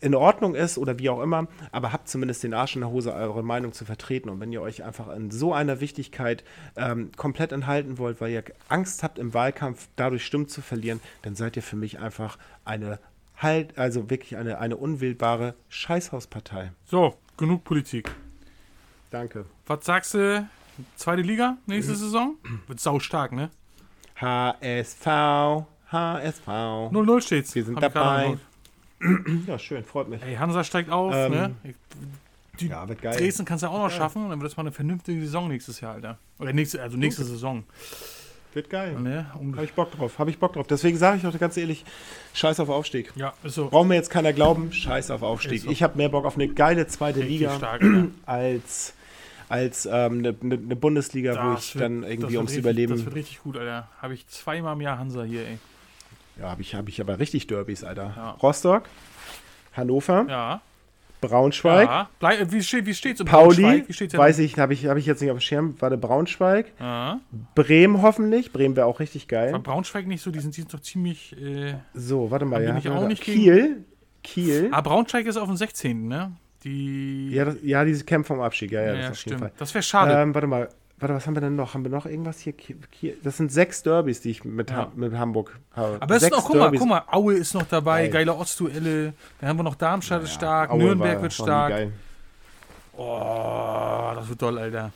[0.00, 3.12] in Ordnung ist oder wie auch immer, aber habt zumindest den Arsch in der Hose,
[3.12, 4.28] eure Meinung zu vertreten.
[4.28, 6.44] Und wenn ihr euch einfach in so einer Wichtigkeit
[6.76, 11.34] ähm, komplett enthalten wollt, weil ihr Angst habt im Wahlkampf dadurch Stimmen zu verlieren, dann
[11.34, 13.00] seid ihr für mich einfach eine
[13.36, 16.70] halt, also wirklich eine, eine unwählbare Scheißhauspartei.
[16.84, 18.10] So, genug Politik.
[19.10, 19.46] Danke.
[19.66, 20.48] Was sagst du?
[20.96, 21.96] Zweite Liga nächste Mhm.
[21.96, 22.34] Saison?
[22.68, 23.50] Wird sau stark, ne?
[24.20, 25.06] HSV,
[25.92, 26.46] HSV.
[26.46, 27.54] 0-0 steht's.
[27.54, 28.36] Wir sind Hab dabei.
[29.46, 30.20] Ja, schön, freut mich.
[30.22, 31.54] Ey, Hansa steigt auf, Ähm, ne?
[32.58, 33.16] Die Ja, wird geil.
[33.16, 35.94] Dresden kannst du auch noch schaffen dann wird es mal eine vernünftige Saison nächstes Jahr,
[35.94, 36.18] Alter.
[36.40, 37.62] Oder nächste, also nächste Saison.
[38.54, 38.98] Wird geil.
[38.98, 39.26] Ne?
[39.32, 40.66] Habe ich Bock drauf, habe ich Bock drauf.
[40.66, 41.84] Deswegen sage ich auch ganz ehrlich,
[42.34, 43.12] scheiß auf Aufstieg.
[43.14, 43.68] ja, ist so.
[43.68, 45.62] Braucht mir jetzt keiner glauben, scheiß auf Aufstieg.
[45.62, 45.70] So.
[45.70, 47.84] Ich habe mehr Bock auf eine geile zweite Richtig Liga stark,
[48.26, 48.94] als,
[49.48, 52.64] als ähm, eine, eine eine Bundesliga, wo Das ich wird- dann das irgendwie ums richtig,
[52.64, 52.92] Überleben.
[52.96, 53.86] Das wird richtig gut, Alter.
[54.02, 55.58] Habe ich zweimal im Jahr Hansa hier, ey.
[56.38, 58.12] Ja, habe ich, hab ich aber richtig Derbys, Alter.
[58.16, 58.30] Ja.
[58.42, 58.84] Rostock,
[59.74, 60.60] Hannover, Ja.
[61.20, 62.08] Braunschweig, ja.
[62.20, 63.88] Blei wie steht wie steht's um Pauli, Braunschweig?
[63.88, 64.20] Wie steht's denn?
[64.20, 67.18] weiß ich, habe ich, hab ich jetzt nicht auf dem Schirm, warte, Braunschweig, Ja.
[67.56, 69.52] Bremen hoffentlich, Bremen wäre auch richtig geil.
[69.52, 71.36] War Braunschweig nicht so, die sind, die sind doch ziemlich.
[71.40, 72.82] Äh, So, warte mal, ja.
[72.84, 73.84] wir auch nicht Kiel,
[74.22, 74.68] Kiel.
[74.70, 76.32] ah, Braunschweig ist auf dem 16., ne?
[76.62, 77.30] Die.
[77.30, 79.40] Ja, das, ja, diese kämpfen vom Abstieg, ja, ja, das ja, auf jeden stimmt.
[79.40, 79.52] Fall.
[79.58, 80.12] Das wäre schade.
[80.12, 80.68] Ähm, warte mal,
[81.00, 81.74] warte, was haben wir denn noch?
[81.74, 82.54] Haben wir noch irgendwas hier?
[83.22, 84.76] Das sind sechs Derbys, die ich mit, Ja.
[84.76, 85.96] Ha mit Hamburg habe.
[86.00, 88.10] Aber es ist noch, guck mal, guck mal, Aue ist noch dabei, Geil.
[88.24, 89.12] geile Ortsduelle.
[89.40, 91.70] Dann haben wir noch Darmstadt ist Ja, stark, Aue Nürnberg wird stark.
[91.70, 91.92] Geil.
[92.96, 94.92] Oh, das wird toll, Alter.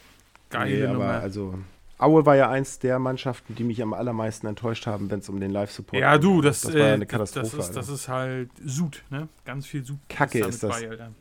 [0.50, 1.10] Geile Nee, aber Nummer.
[1.20, 1.54] also
[1.98, 5.38] Aue war ja eins der Mannschaften, die mich am allermeisten enttäuscht haben, wenn es um
[5.38, 6.42] den Live-Support ja, du, ging.
[6.42, 7.56] das, das war ja äh, eine Katastrophe.
[7.56, 9.28] Das ist, das ist halt Sud, ne?
[9.44, 9.98] Ganz viel Sud.
[10.08, 10.80] Kacke ist mit das.
[10.80, 11.12] Bei, Alter.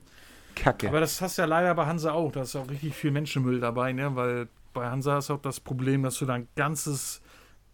[0.56, 0.88] Kacke.
[0.90, 2.32] Aber das hast du ja leider bei Hansa auch.
[2.32, 4.16] Da ist auch richtig viel Menschenmüll dabei, ne?
[4.16, 7.22] Weil bei Hansa ist auch das Problem, dass du da ein ganzes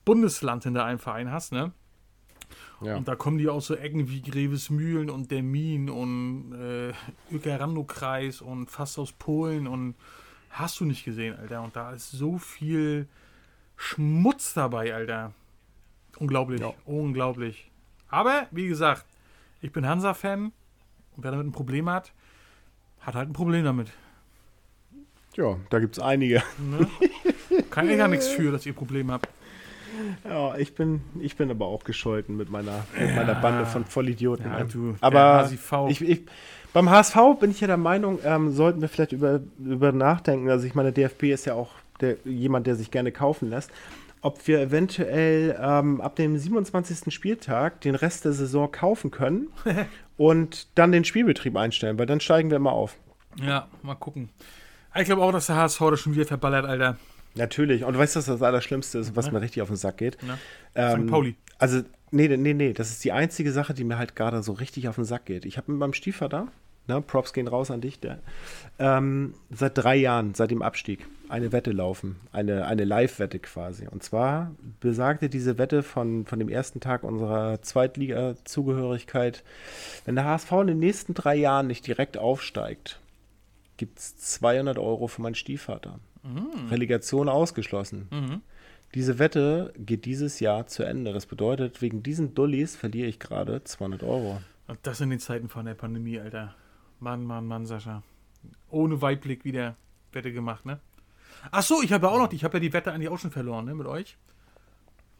[0.05, 1.71] Bundesland hinter einem Verein hast, ne?
[2.81, 2.95] ja.
[2.95, 6.93] Und da kommen die aus so Ecken wie Grevesmühlen und Dermin und äh,
[7.31, 9.95] Ökerandow-Kreis und fast aus Polen und
[10.49, 11.61] hast du nicht gesehen, Alter.
[11.61, 13.07] Und da ist so viel
[13.75, 15.33] Schmutz dabei, Alter.
[16.19, 16.73] Unglaublich, Ja.
[16.85, 17.69] unglaublich.
[18.09, 19.05] Aber, wie gesagt,
[19.61, 20.45] ich bin Hansa-Fan
[21.15, 22.13] und wer damit ein Problem hat,
[23.01, 23.91] hat halt ein Problem damit.
[25.37, 26.43] Ja, da gibt es einige.
[26.57, 26.87] Ne?
[27.69, 29.29] Kann ich ja nichts für, dass ihr Probleme habt.
[30.27, 34.45] Ja, ich bin, ich bin aber auch gescholten mit meiner, mit meiner Bande von Vollidioten.
[34.45, 35.49] Ja, du, aber
[35.89, 36.21] ich, ich,
[36.73, 40.49] beim HSV bin ich ja der Meinung, ähm, sollten wir vielleicht über, über nachdenken.
[40.49, 41.71] Also ich meine, DFB ist ja auch
[42.01, 43.71] der, jemand, der sich gerne kaufen lässt.
[44.21, 47.13] Ob wir eventuell ähm, ab dem 27.
[47.13, 49.47] Spieltag den Rest der Saison kaufen können
[50.17, 52.97] und dann den Spielbetrieb einstellen, weil dann steigen wir immer auf.
[53.41, 54.29] Ja, mal gucken.
[54.99, 56.97] Ich glaube auch, dass der HSV das schon wieder verballert, Alter.
[57.35, 57.83] Natürlich.
[57.83, 60.21] Und du weißt, was das Allerschlimmste ist, was mir richtig auf den Sack geht?
[60.23, 60.37] Ne?
[60.75, 61.09] Ähm, St.
[61.09, 61.35] Pauli.
[61.59, 61.81] Also,
[62.11, 64.95] nee, nee, nee, das ist die einzige Sache, die mir halt gerade so richtig auf
[64.95, 65.45] den Sack geht.
[65.45, 66.47] Ich habe mit meinem Stiefvater,
[66.87, 68.19] ne, Props gehen raus an dich, der,
[68.79, 72.17] ähm, seit drei Jahren, seit dem Abstieg, eine Wette laufen.
[72.31, 73.87] Eine, eine Live-Wette quasi.
[73.87, 79.43] Und zwar besagte diese Wette von, von dem ersten Tag unserer Zweitliga-Zugehörigkeit,
[80.05, 82.99] wenn der HSV in den nächsten drei Jahren nicht direkt aufsteigt,
[83.77, 85.99] gibt es 200 Euro für meinen Stiefvater.
[86.23, 86.67] Mhm.
[86.69, 88.41] Relegation ausgeschlossen.
[88.95, 91.13] Diese Wette geht dieses Jahr zu Ende.
[91.13, 94.41] Das bedeutet, wegen diesen Dullis verliere ich gerade 200 Euro.
[94.67, 96.55] Und das in den Zeiten von der Pandemie, Alter.
[96.99, 98.03] Mann, Mann, Mann, Sascha.
[98.69, 99.75] Ohne Weitblick wieder
[100.11, 100.79] Wette gemacht, ne?
[101.51, 103.31] Ach so, ich habe ja auch noch, ich habe ja die Wette eigentlich auch schon
[103.31, 104.17] verloren, ne, mit euch.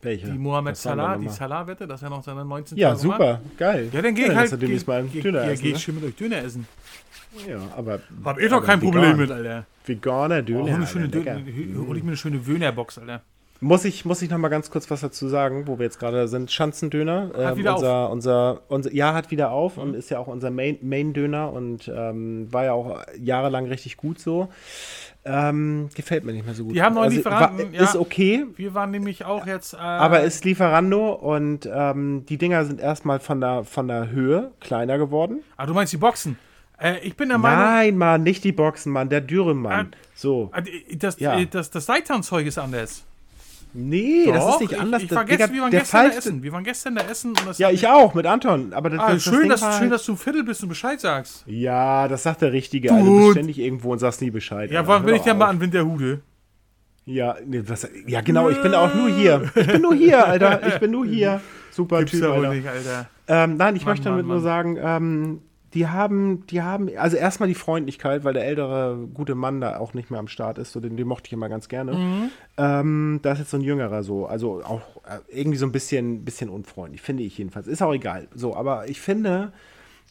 [0.02, 0.28] Welche?
[0.28, 1.28] Die Mohamed Salah, die?
[1.28, 2.78] Salah-Wette, das ist ja noch seine 19.
[2.78, 3.90] Ja, super, geil.
[3.92, 4.62] Ja, dann gehe ich halt.
[4.62, 5.80] demnächst mal geh- Döner ja, essen, geh ich ne?
[5.80, 6.68] schön mit euch Döner essen.
[7.48, 8.00] Ja, aber.
[8.24, 9.18] Hab ich doch kein Problem vegan.
[9.20, 9.66] mit, Alter.
[9.86, 10.62] Veganer Oh, Döner.
[10.64, 11.08] hol, eine Alter.
[11.08, 11.42] Döner,
[11.88, 13.22] hol ich mir eine schöne Dönerbox, Alter.
[13.60, 16.28] Muss ich, muss ich noch mal ganz kurz was dazu sagen, wo wir jetzt gerade
[16.28, 16.52] sind.
[16.52, 17.32] Schanzendöner.
[17.36, 20.78] ähm, wieder unser, Unser, unser, ja, hat wieder auf und ist ja auch unser Main-
[20.82, 24.50] Main-Döner und ähm, war ja auch jahrelang richtig gut so.
[25.26, 26.72] Ähm, gefällt mir nicht mehr so gut.
[26.72, 27.84] Also, Die haben neuen Lieferanten, war, ja.
[27.84, 29.74] Ist okay, Wir waren nämlich auch jetzt.
[29.74, 34.52] Äh, aber ist Lieferando und ähm, die Dinger sind erstmal von der, von der Höhe
[34.62, 35.40] kleiner geworden.
[35.58, 36.38] Ah, du meinst die Boxen?
[36.80, 37.60] Äh, ich bin der Meinung.
[37.66, 39.88] Nein, Mann, nicht die Boxen, Mann, der Dürremann.
[39.94, 39.98] Ah.
[40.14, 40.52] So.
[40.56, 41.38] äh, Das, Ja.
[41.40, 43.04] äh, das, das Seitanzeug ist anders.
[43.74, 45.04] Nee, das ist Doch, nicht anders.
[45.04, 46.44] Ich, ich Das- gestern, Digga, wir waren gestern da essen.
[46.44, 47.30] Wir waren gestern da essen.
[47.32, 48.74] Und das Ja, ich auch, mit Anton.
[48.74, 50.70] Aber das, Ah, das, schön, Ding dass, schön, halt- dass du ein Viertel bist und
[50.70, 51.44] Bescheid sagst.
[51.46, 52.92] Ja, das sagt der Richtige.
[52.92, 54.72] Also, du bist ständig irgendwo und sagst nie Bescheid.
[54.72, 56.22] Ja, wann bin ich doch denn mal an Winterhude?
[57.06, 59.50] Ja, nee, was, ja, genau, ich bin auch nur hier.
[59.56, 60.68] Ich bin nur hier, Alter.
[60.68, 61.40] Ich bin nur hier.
[61.72, 62.54] Super Gibt's Typ, Alter.
[62.54, 63.08] nicht, Alter.
[63.30, 65.42] Ähm, nein, ich Mann, möchte damit nur sagen, ähm,
[65.78, 69.94] die haben, die haben, also erstmal die Freundlichkeit, weil der ältere gute Mann da auch
[69.94, 71.94] nicht mehr am Start ist, so den, den mochte ich immer ganz gerne.
[71.94, 72.30] Mhm.
[72.58, 76.26] Ähm, da ist jetzt so ein jüngerer so, also auch äh, irgendwie so ein bisschen,
[76.26, 77.68] bisschen unfreundlich, finde ich jedenfalls.
[77.68, 78.28] Ist auch egal.
[78.34, 79.54] So, aber ich finde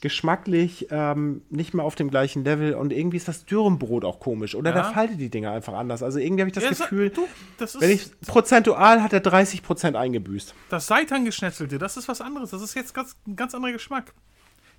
[0.01, 4.55] geschmacklich ähm, nicht mehr auf dem gleichen Level und irgendwie ist das Dürrenbrot auch komisch
[4.55, 4.77] oder Ja.
[4.77, 6.03] da faltet die Dinger einfach anders.
[6.03, 7.27] Also irgendwie habe ich das Ja, Gefühl, du,
[7.59, 10.55] das ist wenn ich prozentual hat er 30 Prozent eingebüßt.
[10.69, 12.51] das Seitan-Geschnetzelte, das ist was anderes.
[12.51, 14.13] Das ist jetzt ganz, ein ganz anderer Geschmack.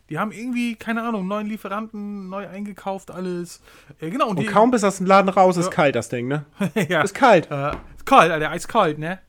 [0.10, 3.62] Die haben irgendwie, keine Ahnung, neuen Lieferanten, neu eingekauft, alles.
[4.00, 5.72] Äh, genau, und, Und die, kaum bis aus dem Laden raus, ist Ja.
[5.72, 6.46] kalt das Ding, ne?
[6.90, 7.02] ja.
[7.02, 7.52] Ist kalt.
[7.52, 9.20] Äh, ist kalt, Alter, eiskalt, ne?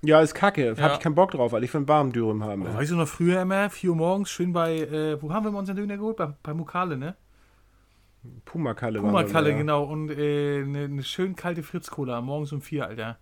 [0.00, 0.74] Ja, ist kacke.
[0.76, 0.82] Ja.
[0.82, 2.64] Hab ich keinen Bock drauf, weil ich will einen warmen Dürüm haben.
[2.66, 2.72] ey.
[2.74, 5.76] Weißt du noch früher immer, 4 Uhr morgens, schön bei, äh, wo haben wir unseren
[5.76, 6.16] Döner geholt?
[6.16, 7.16] Bei, bei Mukale, ne?
[8.44, 9.02] Pumakalle.
[9.02, 9.56] waren Pumakalle, ja.
[9.56, 9.84] genau.
[9.84, 13.18] Und eine ne, ne schön kalte Fritz-Cola, morgens um 4, Alter.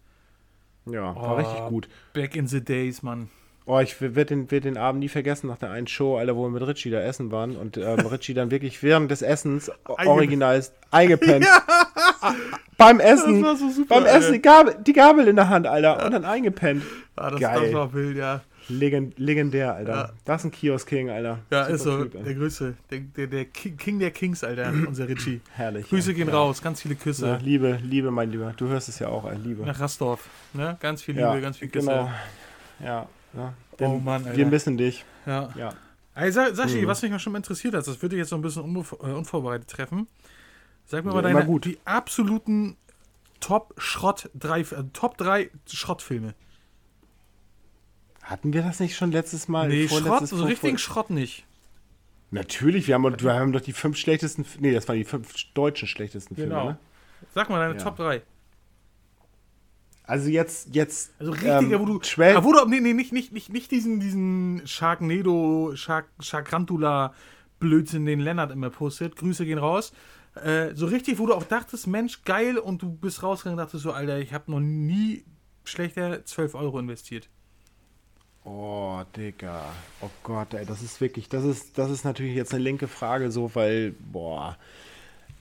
[0.85, 1.35] Ja, war Oh.
[1.37, 1.89] richtig gut.
[2.13, 3.29] Back in the days, Mann.
[3.69, 6.45] Oh, ich werde den, werd den Abend nie vergessen nach der einen Show, Alter, wo
[6.45, 10.57] wir mit Richie da essen waren und ähm, Richie dann wirklich während des Essens original
[10.57, 11.45] ist eingepennt.
[12.79, 13.43] Beim Essen.
[13.43, 14.19] Das war so super, Beim Alter.
[14.19, 16.05] Essen die Gabel, die Gabel in der Hand, Alter.
[16.07, 16.85] Und dann eingepennt.
[17.17, 17.61] Ah, das, Geil.
[17.65, 18.43] das war wild, ja.
[18.69, 19.95] Legend, legendär, Alter.
[19.95, 20.11] Ja.
[20.25, 21.39] Das ist ein Kiosk-King, Alter.
[21.51, 22.05] Ja, Super ist so.
[22.05, 22.75] Typ, der Größte.
[22.91, 24.73] Der, der, der King King der Kings, Alter.
[24.87, 25.41] Unser Richie.
[25.53, 25.89] Herrlich.
[25.89, 26.17] Grüße ey.
[26.17, 26.35] gehen ja.
[26.35, 26.63] raus.
[26.63, 27.39] Ganz viele Ja, Küsse.
[27.43, 28.55] Liebe, Liebe, mein Lieber.
[28.57, 29.37] Du hörst es ja auch, ey.
[29.39, 29.65] Liebe.
[29.65, 30.29] Nach Rastorf.
[30.53, 30.77] Ne?
[30.81, 31.87] Ganz viel Liebe, ja, ganz viel Küsse.
[31.87, 32.11] Genau.
[32.85, 33.09] Ja.
[33.37, 33.55] Ja.
[33.73, 34.37] Oh Wir- Mann, Alter.
[34.37, 35.05] Wir missen dich.
[35.27, 35.51] Ja.
[35.57, 35.75] Ja.
[36.15, 36.87] Ey, Sa Sashi, Mhm.
[36.87, 39.13] was mich mal schon mal interessiert hat, das würde ich jetzt so ein bisschen äh,
[39.13, 40.09] unvorbereitet treffen.
[40.87, 41.65] Sag mir Ja, mal deine gut.
[41.67, 42.77] die absoluten
[43.41, 44.65] Top Schrott 3 äh,
[44.95, 46.35] Top 3 Schrottfilme.
[48.23, 49.69] Hatten wir das nicht schon letztes Mal?
[49.69, 51.45] Nee, Schrott, so vor- richtigen Schrott nicht.
[52.33, 55.87] Natürlich, wir haben, wir haben doch die fünf schlechtesten, nee, das waren die fünf deutschen
[55.87, 56.65] schlechtesten Filme, Genau.
[56.71, 56.79] ne?
[57.35, 57.85] Sag mal deine Ja.
[57.85, 58.23] Top 3.
[60.07, 62.01] Also jetzt, jetzt, Also richtiger, ähm, wo du.
[62.03, 67.13] Schwel- Ah, wo du nee, nee, nicht, nicht, nicht, nicht diesen, diesen Sharknado, Shark, Sharkrantula
[67.59, 69.17] Blödsinn, den Lennart immer postet.
[69.17, 69.93] Grüße gehen raus.
[70.37, 73.83] Äh, so richtig, wo du auch dachtest, Mensch, geil, und du bist rausgegangen und dachtest
[73.83, 75.25] so, Alter, ich habe noch nie
[75.65, 77.29] schlechter 12 Euro investiert.
[78.45, 79.65] Oh, Digga.
[80.01, 83.33] Oh Gott, ey, das ist wirklich, das ist, das ist natürlich jetzt eine linke Frage,
[83.33, 84.57] so, weil, boah,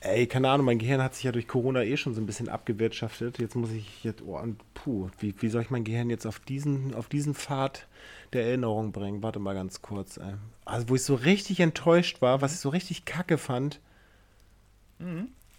[0.05, 2.49] ey, keine Ahnung, mein Gehirn hat sich ja durch Corona eh schon so ein bisschen
[2.49, 3.39] abgewirtschaftet.
[3.39, 6.39] Jetzt muss ich jetzt, oh, und puh, wie, wie soll ich mein Gehirn jetzt auf
[6.39, 7.87] diesen, auf diesen Pfad
[8.33, 9.23] der Erinnerung bringen?
[9.23, 10.35] Warte mal ganz kurz, ey.
[10.65, 13.79] Also, wo ich so richtig enttäuscht war, was ich so richtig kacke fand.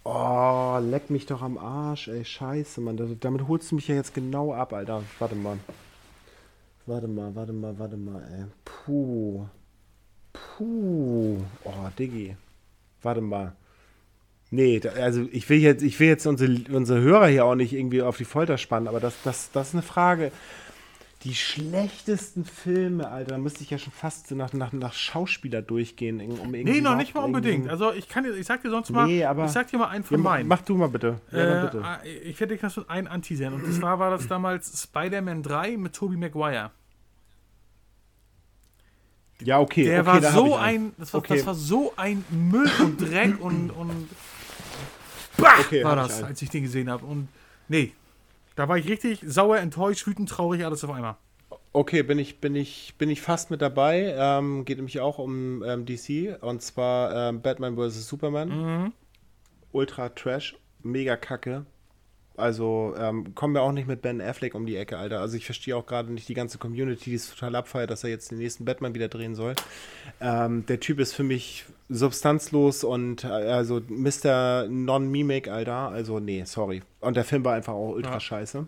[0.03, 3.17] Oh, leck mich doch am Arsch, ey, scheiße, Mann.
[3.19, 5.03] Damit holst du mich ja jetzt genau ab, Alter.
[5.19, 5.59] Warte mal.
[6.85, 8.45] Warte mal, warte mal, warte mal, ey.
[8.63, 9.45] Puh.
[10.31, 11.37] Puh.
[11.65, 12.37] Oh, Diggi.
[13.01, 13.53] Warte mal.
[14.49, 18.01] Nee, also ich will jetzt, ich will jetzt unsere, unsere Hörer hier auch nicht irgendwie
[18.01, 20.31] auf die Folter spannen, aber das, das, das ist eine Frage.
[21.23, 26.21] Die schlechtesten Filme, Alter, da müsste ich ja schon fast nach, nach, nach Schauspieler durchgehen.
[26.21, 27.67] Um irgendwie Nee, noch nicht mal unbedingt.
[27.69, 29.87] Also ich kann dir, ich sag dir sonst mal, Nee, aber- ich sag dir mal
[29.87, 30.47] einen Ja, von mach, meinen.
[30.47, 31.19] mach du mal bitte.
[31.31, 31.83] Ja, Äh, bitte.
[31.83, 33.53] ah, ich werde das schon einen anteasern.
[33.53, 36.71] Und zwar war das damals Spider-Man 3 mit Tobey Maguire.
[39.41, 39.83] Ja, okay.
[39.85, 41.35] Der okay, war so ein, das war, Okay.
[41.37, 44.07] das war so ein Müll und Dreck und, und
[45.37, 46.25] bah, Okay, war ich das, einen.
[46.27, 47.05] als ich den gesehen habe.
[47.05, 47.27] Und
[47.67, 47.93] nee,
[48.55, 51.15] da war ich richtig sauer, enttäuscht, wütend, traurig, alles auf einmal.
[51.73, 54.15] Okay, bin ich, bin ich, bin ich fast mit dabei.
[54.17, 58.07] Ähm, geht nämlich auch um ähm, DC und zwar ähm, Batman vs.
[58.07, 58.49] Superman.
[58.49, 58.93] Mhm.
[59.71, 61.65] ultra trash, mega kacke.
[62.37, 65.19] Also ähm, kommen wir auch nicht mit Ben Affleck um die Ecke, Alter.
[65.21, 68.11] Also ich verstehe auch gerade nicht die ganze Community, die ist total abfeiert, dass er
[68.11, 69.55] jetzt den nächsten Batman wieder drehen soll.
[70.21, 74.67] Ähm, der Typ ist für mich substanzlos und äh, also Mr.
[74.69, 75.89] Non-Mimic, Alter.
[75.89, 76.83] Also nee, sorry.
[76.99, 78.19] Und der Film war einfach auch ultra Ja.
[78.19, 78.67] scheiße.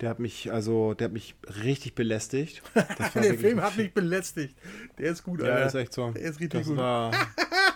[0.00, 2.62] Der hat mich, also, der hat mich richtig belästigt.
[3.14, 4.54] Der Film hat mich belästigt.
[4.98, 5.66] Der ist gut, Alter.
[5.66, 6.10] ist echt so.
[6.10, 6.76] Der ist richtig das gut.
[6.76, 7.12] War,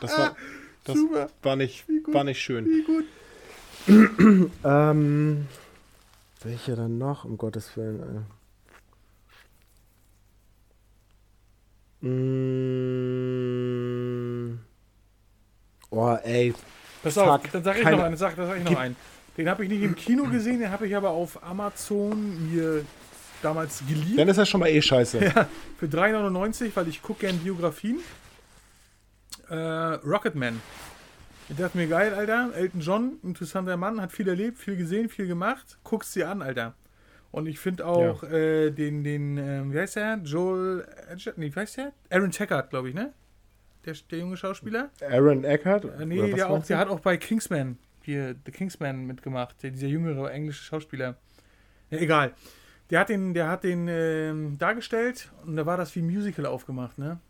[0.00, 0.36] das war,
[0.84, 1.28] das Super.
[1.42, 2.66] war nicht, war nicht schön.
[2.66, 3.04] Wie gut.
[3.88, 5.46] Ähm,
[6.42, 8.20] welcher dann noch, um Gottes Willen, ey.
[13.68, 14.58] Mm.
[15.90, 16.54] Oh, ey.
[17.02, 17.52] Pass auf, Fuck.
[17.52, 18.16] dann sag ich Keine- noch einen.
[18.16, 18.96] Sag, dann sag ich noch Gib- einen.
[19.36, 22.84] Den habe ich nicht im Kino gesehen, den habe ich aber auf Amazon mir
[23.40, 24.16] damals geliehen.
[24.16, 25.20] Dann ist das schon mal eh scheiße.
[25.78, 28.00] Für 3,99, weil ich gucke gerne Biografien.
[29.48, 30.60] Äh, Rocketman.
[31.50, 32.50] Ich dachte mir, geil, Alter.
[32.54, 35.78] Elton John, interessanter Mann, hat viel erlebt, viel gesehen, viel gemacht.
[35.82, 36.74] Guckst sie an, Alter.
[37.30, 40.20] Und ich finde auch äh, den, den ähm, wie heißt der?
[40.24, 41.92] Joel, Edger- nee, wie heißt der?
[42.10, 43.12] Aaron Taggart, glaube ich, ne?
[43.84, 44.90] Der, der junge Schauspieler.
[45.02, 45.84] Aaron Eckhart?
[45.84, 49.62] Äh, nee, der, auch, der hat auch bei Kingsman, hier, The Kingsman mitgemacht.
[49.62, 51.16] Der, dieser jüngere englische Schauspieler.
[51.90, 52.32] Ja, egal.
[52.90, 56.46] Der hat den, der hat den ähm, dargestellt und da war das wie ein Musical
[56.46, 57.20] aufgemacht, ne?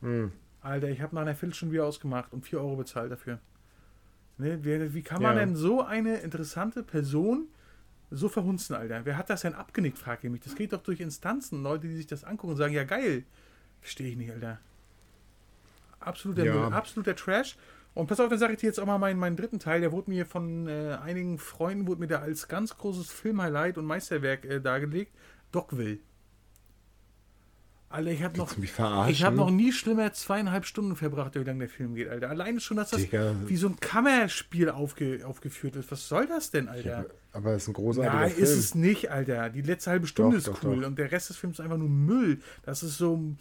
[0.00, 0.32] Hm.
[0.62, 3.38] Alter, ich habe nach einer Viertelstunde wieder ausgemacht und 4 Euro bezahlt dafür.
[4.38, 4.64] Ne?
[4.64, 5.44] Wie, wie kann man Ja.
[5.44, 7.48] denn so eine interessante Person
[8.10, 9.04] so verhunzen, Alter?
[9.04, 10.40] Wer hat das denn abgenickt, frage ich mich.
[10.42, 13.24] Das geht doch durch Instanzen, Leute, die sich das angucken und sagen, ja geil.
[13.80, 14.58] Verstehe ich nicht, Alter.
[16.00, 16.68] Absoluter Ja.
[16.68, 17.56] Absoluter Trash.
[17.94, 19.80] Und pass auf, dann sage ich dir jetzt auch mal meinen, meinen dritten Teil.
[19.82, 23.84] Der wurde mir von äh, einigen Freunden, wurde mir da als ganz großes Filmhighlight und
[23.84, 25.12] Meisterwerk äh, dargelegt.
[25.52, 25.98] Dogville.
[27.92, 28.56] Alter, ich habe noch
[29.08, 32.30] ich habe noch nie schlimmer zweieinhalb Stunden verbracht, wie lange der Film geht, Alter.
[32.30, 33.34] Alleine schon, dass das Digga.
[33.46, 35.90] wie so ein Kammerspiel aufge, aufgeführt ist.
[35.92, 36.88] Was soll das denn, Alter?
[36.88, 38.42] Ja, aber es ist ein großartiger Nein, Film.
[38.42, 39.50] ist es nicht, Alter.
[39.50, 40.86] Die letzte halbe Stunde Doch, ist doch, cool doch.
[40.88, 42.40] und der Rest des Films ist einfach nur Müll.
[42.62, 43.38] Das ist so ein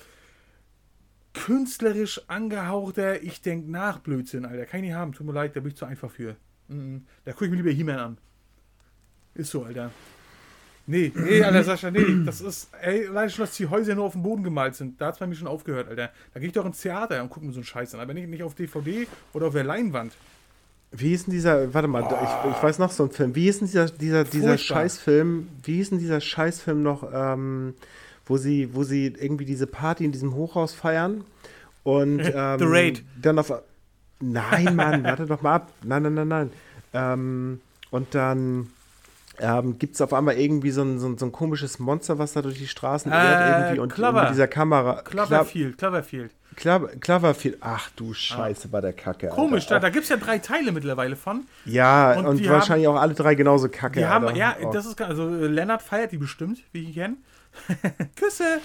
[1.33, 4.65] künstlerisch angehauchter Ich denk nach Blödsinn, Alter.
[4.65, 5.13] Kann ich nicht haben.
[5.13, 6.35] Tut mir leid, da bin ich zu einfach für.
[6.67, 7.05] Mhm.
[7.25, 8.17] Da gucke ich mir lieber He-Man an.
[9.33, 9.91] Ist so, Alter.
[10.91, 12.05] Nee, nee, Alter, Sascha, nee.
[12.25, 14.99] Das ist, ey, allein schon, dass die Häuser nur auf dem Boden gemalt sind.
[14.99, 16.09] Da hat es bei mir schon aufgehört, Alter.
[16.33, 18.01] Da gehe ich doch ins Theater und gucke mir so einen Scheiß an.
[18.01, 20.11] Aber nicht, nicht auf DVD oder auf der Leinwand.
[20.91, 23.35] Wie hieß denn dieser, warte mal, ich, ich weiß noch so einen Film.
[23.35, 24.57] Wie hieß denn dieser, dieser, dieser.
[24.57, 27.73] Scheißfilm, wie hieß denn dieser Scheißfilm noch, ähm,
[28.25, 31.23] wo sie, wo sie irgendwie diese Party in diesem Hochhaus feiern
[31.83, 33.03] und ähm, The Raid.
[33.21, 33.53] dann auf,
[34.19, 36.51] nein, Mann, warte doch mal ab, nein, nein, nein, nein,
[36.93, 37.61] ähm,
[37.91, 38.67] und dann
[39.41, 42.33] ähm, gibt es auf einmal irgendwie so ein, so, ein, so ein komisches Monster, was
[42.33, 44.21] da durch die Straßen Äh, irrt irgendwie und Clover.
[44.23, 45.01] mit dieser Kamera.
[45.01, 46.31] Cloverfield, Cloverfield.
[46.55, 47.57] Clover, Cloverfield.
[47.61, 49.27] Ach du Scheiße bei der Kacke.
[49.29, 49.75] Komisch, Alter.
[49.75, 51.45] da, da gibt es ja drei Teile mittlerweile von.
[51.65, 53.99] Ja, Und und, wahrscheinlich auch alle drei genauso kacke.
[53.99, 54.37] Die haben, Alter.
[54.37, 54.71] ja, Oh.
[54.71, 57.15] das ist also äh, Lennart feiert die bestimmt, wie ich ihn kenne.
[58.15, 58.59] Küsse!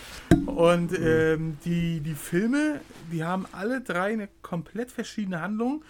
[0.46, 1.06] Und Mhm.
[1.06, 2.80] ähm, die, die Filme,
[3.12, 5.82] die haben alle drei eine komplett verschiedene Handlung,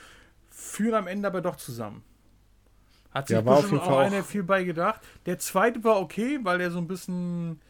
[0.50, 2.02] führen am Ende aber doch zusammen.
[3.16, 5.00] Hat sich Ja, war auf bestimmt auch einer viel bei gedacht.
[5.24, 7.60] Der zweite war okay, weil der so ein bisschen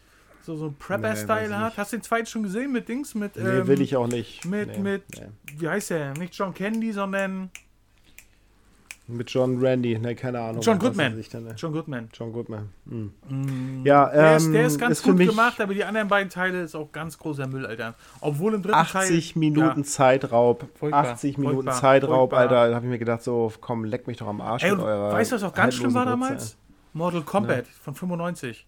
[0.43, 1.79] so, so ein Nee, Prepper-Style ich hat.
[1.79, 3.15] Hast du den zweiten schon gesehen mit Dings?
[3.15, 4.45] Mit, Nee, ähm, will ich auch nicht.
[4.45, 5.27] Mit, nee, mit, nee.
[5.59, 6.15] wie heißt der?
[6.15, 7.51] Nicht John Candy, sondern
[9.09, 10.63] Mit John Randy, ne, keine Ahnung.
[10.63, 11.15] John Goodman.
[11.15, 11.55] sich da, ne?
[11.57, 12.09] John Goodman.
[12.13, 12.71] John Goodman.
[12.87, 13.13] Mhm.
[13.29, 13.87] Mm.
[13.87, 16.63] Ja, Der, ist, ähm, der ist ganz für gut gemacht, aber die anderen beiden Teile
[16.63, 17.95] ist auch ganz großer Müll, Alter.
[18.21, 19.39] Obwohl im dritten 80 Teil.
[19.39, 20.67] Minuten Zeitraub.
[20.75, 22.33] Furchtbar, 80 Minuten Zeitraub.
[22.33, 22.69] Alter.
[22.69, 25.13] Da habe ich mir gedacht, so, komm, leck mich doch am Arsch Ey, mit eurer.
[25.13, 26.57] weißt du, was auch ganz schlimm war damals?
[26.93, 28.67] Mortal Kombat von 95.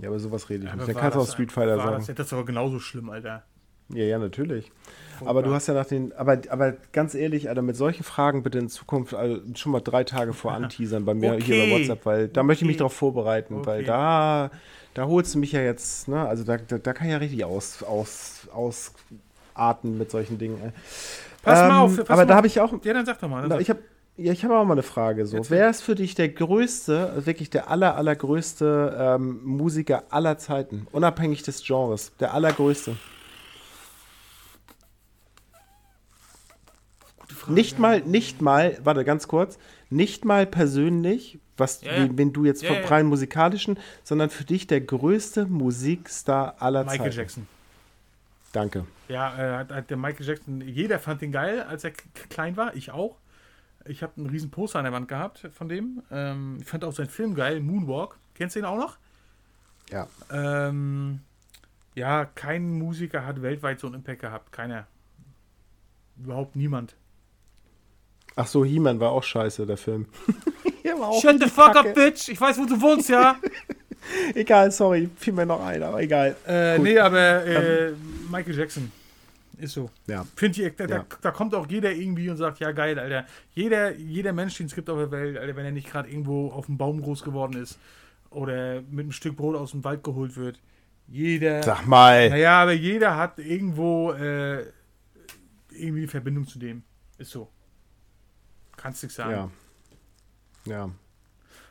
[0.00, 0.88] Ja, aber sowas rede ich Aber nicht.
[0.88, 2.04] Dann kannst du auch Street Fighter sagen.
[2.06, 3.44] Das, das ist aber genauso schlimm, Alter.
[3.90, 4.70] Ja, ja, natürlich.
[5.10, 5.28] Furchtbar.
[5.28, 8.58] Aber du hast ja nach den, aber, aber ganz ehrlich, Alter, mit solchen Fragen bitte
[8.58, 11.70] in Zukunft also schon mal drei Tage vor anteasern bei mir hier bei Okay.
[11.72, 12.78] WhatsApp, weil da möchte ich mich Okay.
[12.78, 13.84] darauf vorbereiten, weil Okay.
[13.86, 14.50] da,
[14.94, 17.44] da holst du mich ja jetzt, ne, also da, da, da kann ich ja richtig
[17.44, 20.58] aus, aus, ausarten mit solchen Dingen.
[20.62, 20.70] ey.
[21.42, 23.28] Pass mal Ähm, auf, pass aber mal da habe ich auch, Ja, dann sag doch
[23.28, 23.46] mal.
[23.46, 23.80] Na, ich habe
[24.16, 25.26] ja, ich habe auch mal eine Frage.
[25.26, 30.38] So, Jetzt- wer ist für dich der größte, wirklich der aller, allergrößte ähm, Musiker aller
[30.38, 32.96] Zeiten, unabhängig des Genres, der allergrößte?
[37.48, 39.58] Nicht mal, nicht mal, warte ganz kurz,
[39.90, 42.02] nicht mal persönlich, was, Ja, ja.
[42.04, 42.88] wen, wen du jetzt Ja, vom ja.
[42.88, 47.16] rein musikalischen, sondern für dich der größte Musikstar aller Michael Zeiten.
[47.16, 47.46] Jackson.
[48.52, 48.86] Danke.
[49.08, 51.90] Ja, äh, der Michael Jackson, jeder fand ihn geil, als er
[52.30, 53.16] klein war, ich auch.
[53.86, 56.02] Ich habe einen riesen Poster an der Wand gehabt von dem.
[56.10, 58.16] Ähm, ich fand auch seinen Film geil, Moonwalk.
[58.34, 58.96] Kennst du ihn auch noch?
[59.90, 60.08] Ja.
[60.32, 61.20] Ähm,
[61.94, 64.52] ja, kein Musiker hat weltweit so einen Impact gehabt.
[64.52, 64.86] Keiner.
[66.16, 66.96] Überhaupt niemand.
[68.36, 70.06] Ach so, He-Man war auch scheiße, der Film.
[71.20, 71.90] Shut the fuck Kacke.
[71.90, 72.28] up, bitch!
[72.28, 73.36] Ich weiß, wo du wohnst, ja?
[74.34, 76.36] egal, sorry, fiel mir noch ein, aber egal.
[76.46, 77.92] Äh, nee, aber äh,
[78.30, 78.92] Michael Jackson.
[79.58, 79.90] Ist so.
[80.06, 80.26] Ja.
[80.34, 81.06] Find ich, da, ja.
[81.20, 83.24] da, kommt auch jeder irgendwie und sagt, ja geil, Alter.
[83.54, 86.50] Jeder, jeder Mensch, den es gibt auf der Welt, Alter, wenn er nicht gerade irgendwo
[86.50, 87.78] auf dem Baum groß geworden ist
[88.30, 90.58] oder mit einem Stück Brot aus dem Wald geholt wird.
[91.06, 91.62] Jeder.
[91.62, 92.30] Sag mal.
[92.30, 94.64] Naja, aber jeder hat irgendwo äh,
[95.70, 96.82] irgendwie eine Verbindung zu dem.
[97.18, 97.48] Ist so.
[98.76, 99.52] Kannst du sagen.
[100.64, 100.76] Ja.
[100.86, 100.90] Ja.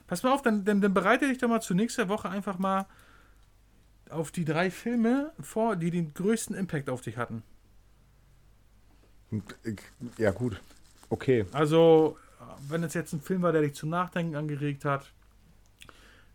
[0.08, 2.86] Pass mal auf, dann, dann, dann bereite dich doch mal zu nächster Woche einfach mal
[4.10, 7.44] auf die drei Filme vor, die den größten Impact auf dich hatten.
[10.18, 10.62] Ja, gut.
[11.10, 11.46] Okay.
[11.52, 12.18] Also,
[12.68, 15.12] wenn es jetzt ein Film war, der dich zum Nachdenken angeregt hat,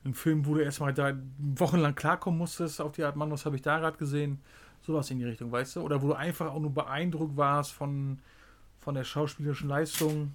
[0.05, 3.57] ein Film, wo du erstmal da wochenlang klarkommen musstest, auf die Art, Mann, was habe
[3.57, 4.41] ich da gerade gesehen?
[4.83, 5.81] Sowas in die Richtung, weißt du?
[5.83, 8.19] Oder wo du einfach auch nur beeindruckt warst von,
[8.81, 10.35] von der schauspielerischen Leistung,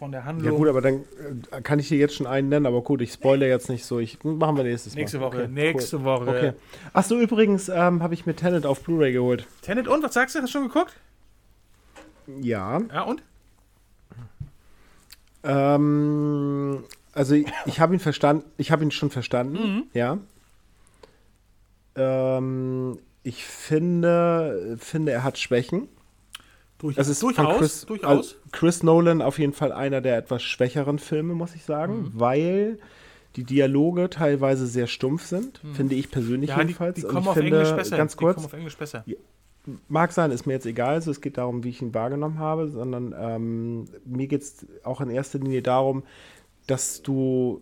[0.00, 0.50] von der Handlung.
[0.50, 1.04] Ja, gut, aber dann
[1.50, 4.00] äh, kann ich dir jetzt schon einen nennen, aber gut, ich spoilere jetzt nicht so.
[4.00, 5.26] Ich, machen wir nächstes Nächste Mal.
[5.26, 5.42] Woche.
[5.42, 6.04] Okay, nächste cool.
[6.04, 6.28] Woche.
[6.28, 6.52] Okay.
[6.94, 9.46] Achso, übrigens ähm, habe ich mir Tenet auf Blu-ray geholt.
[9.60, 10.02] Tenet und?
[10.02, 10.40] Was sagst du?
[10.40, 10.96] Hast du schon geguckt?
[12.40, 12.80] Ja.
[12.92, 13.22] Ja, und?
[15.44, 16.82] Ähm,
[17.12, 19.82] also ich, ich habe ihn verstanden, ich habe ihn schon verstanden, mhm.
[19.92, 20.16] ja.
[21.94, 25.88] Ähm, ich finde, finde, er hat Schwächen.
[26.80, 28.10] Durch, das ist durchaus, Chris, durchaus.
[28.10, 32.12] Also Chris Nolan auf jeden Fall einer der etwas schwächeren Filme, muss ich sagen, mhm.
[32.14, 32.78] weil
[33.36, 35.74] die Dialoge teilweise sehr stumpf sind, mhm.
[35.74, 36.94] finde ich persönlich ja, jedenfalls.
[36.94, 37.98] Die, die kommen auf finde, Englisch besser.
[37.98, 39.04] Ganz kurz, die kommen auf Englisch besser.
[39.88, 40.94] Mag sein, ist mir jetzt egal.
[40.94, 45.02] Also es geht darum, wie ich ihn wahrgenommen habe, sondern ähm, mir geht es auch
[45.02, 46.02] in erster Linie darum,
[46.66, 47.60] dass du,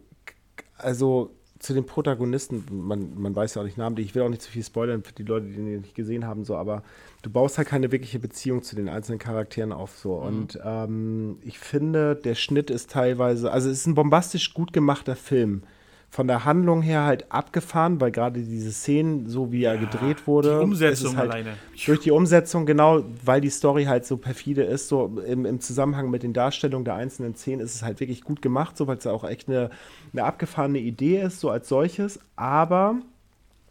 [0.77, 4.43] also zu den Protagonisten, man, man weiß ja auch nicht Namen, ich will auch nicht
[4.43, 6.83] zu viel spoilern für die Leute, die ihn nicht gesehen haben, so, aber
[7.23, 10.21] du baust halt keine wirkliche Beziehung zu den einzelnen Charakteren auf, so.
[10.21, 10.27] Mhm.
[10.27, 15.17] Und ähm, ich finde, der Schnitt ist teilweise, also es ist ein bombastisch gut gemachter
[15.17, 15.63] Film
[16.11, 20.27] von der Handlung her halt abgefahren, weil gerade diese Szenen, so wie er ja, gedreht
[20.27, 21.55] wurde, die Umsetzung halt alleine.
[21.85, 26.11] Durch die Umsetzung, genau, weil die Story halt so perfide ist, so im, im Zusammenhang
[26.11, 29.07] mit den Darstellungen der einzelnen Szenen ist es halt wirklich gut gemacht, so weil es
[29.07, 29.71] auch echt eine,
[30.13, 32.19] eine abgefahrene Idee ist, so als solches.
[32.37, 32.97] Aber,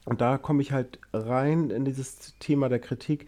[0.06, 3.28] und da komme ich halt rein in dieses Thema der Kritik,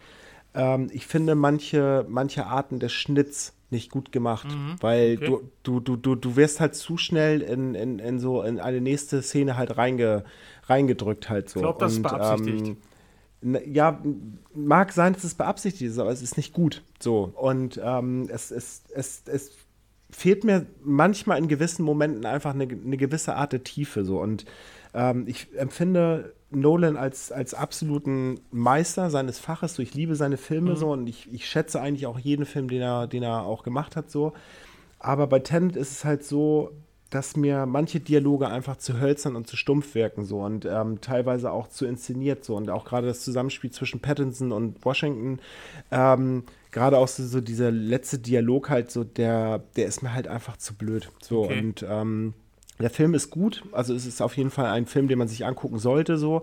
[0.54, 5.26] ähm, ich finde manche, manche Arten des Schnitts nicht gut gemacht, mhm, weil okay.
[5.62, 8.80] du, du, du, du, du wirst halt zu schnell in, in, in so in eine
[8.80, 10.24] nächste Szene halt reinge,
[10.64, 11.60] reingedrückt halt so.
[11.60, 12.76] Ich glaube, das ist beabsichtigt.
[13.42, 14.02] Ähm, ja,
[14.54, 16.82] mag sein, dass es beabsichtigt ist, aber es ist nicht gut.
[16.98, 17.32] So.
[17.36, 19.52] Und ähm, es, es, es, es
[20.10, 24.04] fehlt mir manchmal in gewissen Momenten einfach eine, eine gewisse Art der Tiefe.
[24.04, 24.20] So.
[24.20, 24.44] Und
[24.92, 29.74] ähm, ich empfinde Nolan als, als absoluten Meister seines Faches.
[29.74, 30.76] So, ich liebe seine Filme mhm.
[30.76, 33.96] so und ich, ich schätze eigentlich auch jeden Film, den er, den er auch gemacht
[33.96, 34.10] hat.
[34.10, 34.32] So.
[34.98, 36.72] Aber bei Tenet ist es halt so,
[37.10, 41.50] dass mir manche Dialoge einfach zu hölzern und zu stumpf wirken so und ähm, teilweise
[41.50, 45.40] auch zu inszeniert so und auch gerade das Zusammenspiel zwischen Pattinson und Washington,
[45.90, 50.28] ähm, gerade auch so, so, dieser letzte Dialog halt so, der, der ist mir halt
[50.28, 51.58] einfach zu blöd so okay.
[51.58, 52.34] und ähm,
[52.80, 55.44] der Film ist gut, also es ist auf jeden Fall ein Film, den man sich
[55.44, 56.42] angucken sollte, so.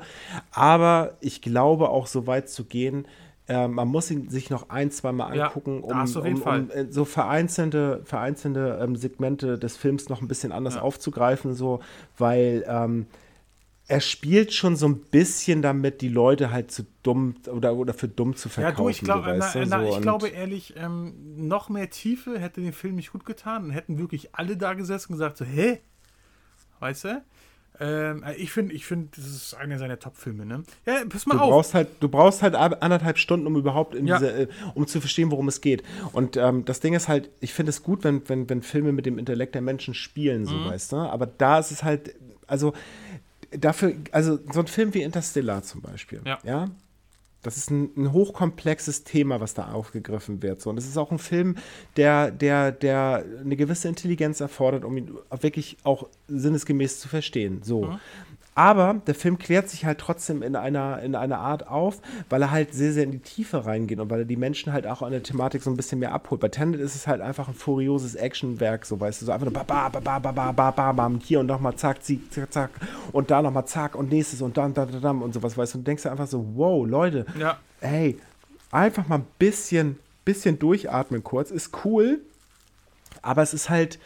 [0.52, 3.08] Aber ich glaube auch so weit zu gehen,
[3.48, 6.92] äh, man muss ihn sich noch ein, zwei Mal angucken, ja, um, um, um, äh,
[6.92, 10.82] so vereinzelte, vereinzelte ähm, Segmente des Films noch ein bisschen anders ja.
[10.82, 11.80] aufzugreifen, so,
[12.18, 13.08] weil ähm,
[13.88, 18.10] er spielt schon so ein bisschen damit, die Leute halt zu dumm oder, oder für
[18.10, 18.78] dumm zu verkaufen.
[18.78, 21.14] Ja, du, ich, glaub, so, na, na, so, ich glaube ehrlich, ähm,
[21.48, 25.14] noch mehr Tiefe hätte den Film nicht gut getan und hätten wirklich alle da gesessen
[25.14, 25.80] und gesagt so, hä?
[26.80, 27.22] Weißt du?
[27.80, 30.64] Ähm, äh, ich finde, ich finde, das ist einer seiner Top-Filme, ne?
[30.86, 31.50] Ja, pass mal du auf.
[31.50, 34.18] Brauchst halt, du brauchst halt anderthalb Stunden, um überhaupt in ja.
[34.18, 35.84] diese, äh, um zu verstehen, worum es geht.
[36.12, 39.06] Und ähm, das Ding ist halt, ich finde es gut, wenn, wenn, wenn Filme mit
[39.06, 40.66] dem Intellekt der Menschen spielen, so mhm.
[40.66, 40.96] weißt du.
[40.98, 42.16] Aber da ist es halt,
[42.48, 42.74] also
[43.52, 46.70] dafür, also so ein Film wie Interstellar zum Beispiel, ja, ja
[47.42, 50.62] das ist ein, ein, hochkomplexes Thema, was da aufgegriffen wird.
[50.62, 50.70] So.
[50.70, 51.56] Und es ist auch ein Film,
[51.96, 57.62] der, der, der eine gewisse Intelligenz erfordert, um ihn wirklich auch sinnesgemäß zu verstehen.
[57.64, 57.84] So.
[57.84, 58.00] Mhm.
[58.58, 62.50] Aber der Film klärt sich halt trotzdem in einer, in einer Art auf, weil er
[62.50, 65.12] halt sehr, sehr in die Tiefe reingeht und weil er die Menschen halt auch an
[65.12, 66.42] der Thematik so ein bisschen mehr abholt.
[66.42, 69.54] Bei Tenet ist es halt einfach ein furioses Actionwerk, so weißt du, so einfach nur
[69.54, 72.70] ba, ba, ba, ba, ba, ba, ba, ba, hier und nochmal zack, zack, zack, zack
[73.12, 75.78] und da nochmal zack und nächstes und dann, da, da, da und sowas, weißt du,
[75.78, 77.60] und denkst du einfach so, wow, Leute, ja.
[77.80, 78.18] hey,
[78.72, 82.22] einfach mal ein bisschen, bisschen durchatmen kurz, ist cool,
[83.22, 84.00] aber es ist halt,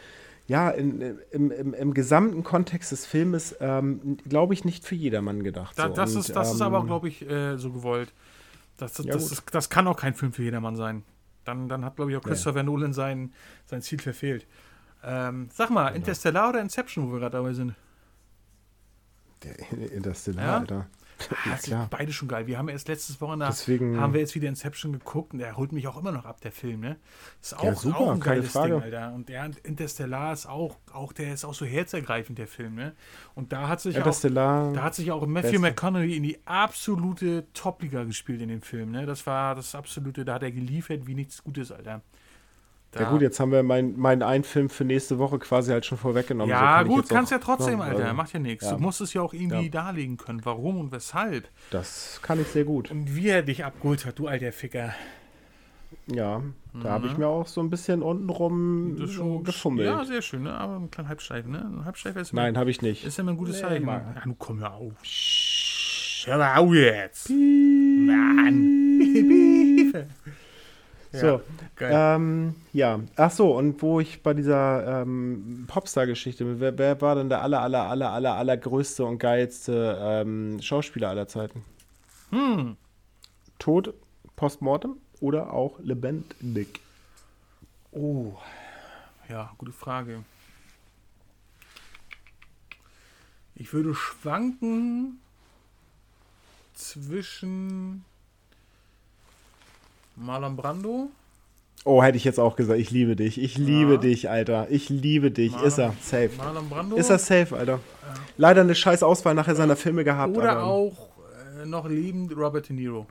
[0.51, 0.99] ja, in,
[1.31, 5.79] im, im, im, gesamten Kontext des Filmes, ähm, glaube ich, nicht für jedermann gedacht.
[5.79, 5.93] Da, so.
[5.93, 8.11] das, Und, ist, das ähm, ist aber, glaube ich, äh, so gewollt.
[8.75, 11.03] Das, das, ja, das, ist, das, kann auch kein Film für jedermann sein.
[11.45, 12.63] Dann, dann hat, glaube ich, auch Christopher ja.
[12.63, 13.31] Nolan sein,
[13.65, 14.45] sein Ziel verfehlt.
[15.05, 15.95] Ähm, sag mal, genau.
[15.95, 17.73] Interstellar oder Inception, wo wir gerade dabei sind?
[19.43, 19.57] Der
[19.93, 20.57] Interstellar, ja?
[20.57, 20.87] Alter.
[21.45, 21.87] Ja, klar.
[21.89, 22.47] Beide schon geil.
[22.47, 25.71] Wir haben erst letztes Wochenende Deswegen, haben wir jetzt wieder Inception geguckt und der holt
[25.71, 26.97] mich auch immer noch ab, der Film, ne?
[27.41, 29.13] Ist auch, ja, super, auch ein geiles Ding, Alter.
[29.13, 32.93] Und der Interstellar ist auch, auch, der ist auch so herzergreifend, der Film, ne?
[33.35, 35.59] Und da hat sich auch, da hat sich auch Matthew Beste.
[35.59, 39.05] McConaughey in die absolute Top-Liga gespielt in dem Film, ne?
[39.05, 42.01] Das war das absolute, da hat er geliefert wie nichts Gutes, Alter.
[42.91, 43.03] Da.
[43.03, 45.97] Ja gut, jetzt haben wir meinen mein einen Film für nächste Woche quasi halt schon
[45.97, 46.49] vorweggenommen.
[46.49, 48.65] Ja so kann gut, kannst ja trotzdem, noch, Alter, also, macht ja nichts.
[48.65, 48.73] Ja.
[48.73, 49.69] Du musst es ja auch irgendwie ja.
[49.69, 51.47] darlegen können, warum und weshalb.
[51.69, 52.91] Das kann ich sehr gut.
[52.91, 54.93] Und wie er dich abgeholt hat, du alter Ficker.
[56.07, 56.41] Ja,
[56.73, 57.19] da habe ich mhm.
[57.19, 58.97] mir auch so ein bisschen untenrum
[59.43, 59.87] gefummelt.
[59.87, 60.53] Ja, sehr schön, ne?
[60.53, 61.59] aber ein kleiner Halbsteif, ne?
[61.59, 63.05] Ein Halbsteif ist Nein, habe ich nicht.
[63.05, 63.85] Ist ja immer ein gutes nee, Zeichen.
[63.85, 64.03] Mann.
[64.15, 64.93] Ja, nun komm ja auf.
[66.25, 67.27] Hör mal auf jetzt.
[67.27, 68.07] Piep.
[68.07, 68.77] Mann.
[71.13, 71.41] So,
[71.81, 73.01] ähm, ja.
[73.17, 77.41] Ach so, und wo ich bei dieser ähm, Popstar-Geschichte bin, wer, wer, war denn der
[77.41, 81.65] aller, aller, aller, aller, allergrößte und geilste ähm, Schauspieler aller Zeiten?
[82.29, 82.77] Hm.
[83.59, 83.93] Tod,
[84.37, 86.79] postmortem oder auch lebendig?
[87.91, 88.37] Oh,
[89.27, 90.23] ja, gute Frage.
[93.53, 95.19] Ich würde schwanken
[96.73, 98.05] zwischen
[100.15, 101.09] Marlon Brando.
[101.83, 102.79] Oh, hätte ich jetzt auch gesagt.
[102.79, 103.41] Ich liebe dich.
[103.41, 103.97] Ich liebe ja.
[103.97, 104.67] dich, Alter.
[104.69, 105.51] Ich liebe dich.
[105.53, 105.93] Marlon, ist er.
[106.01, 106.29] Safe.
[106.37, 106.95] Marlon Brando.
[106.95, 107.73] Ist er safe, Alter.
[107.73, 108.13] Ja.
[108.37, 110.37] Leider eine scheiß Auswahl nachher seiner Filme gehabt.
[110.37, 111.09] Oder auch
[111.59, 113.07] äh, noch lebend Robert De Niro.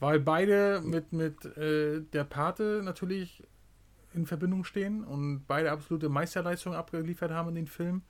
[0.00, 3.42] Weil beide mit, mit äh, der Pate natürlich
[4.14, 8.02] in Verbindung stehen und beide absolute Meisterleistungen abgeliefert haben in den Filmen.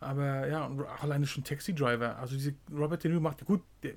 [0.00, 2.18] Aber ja, und alleine schon Taxi Driver.
[2.18, 3.94] Also diese Robert De Niro macht gut, der,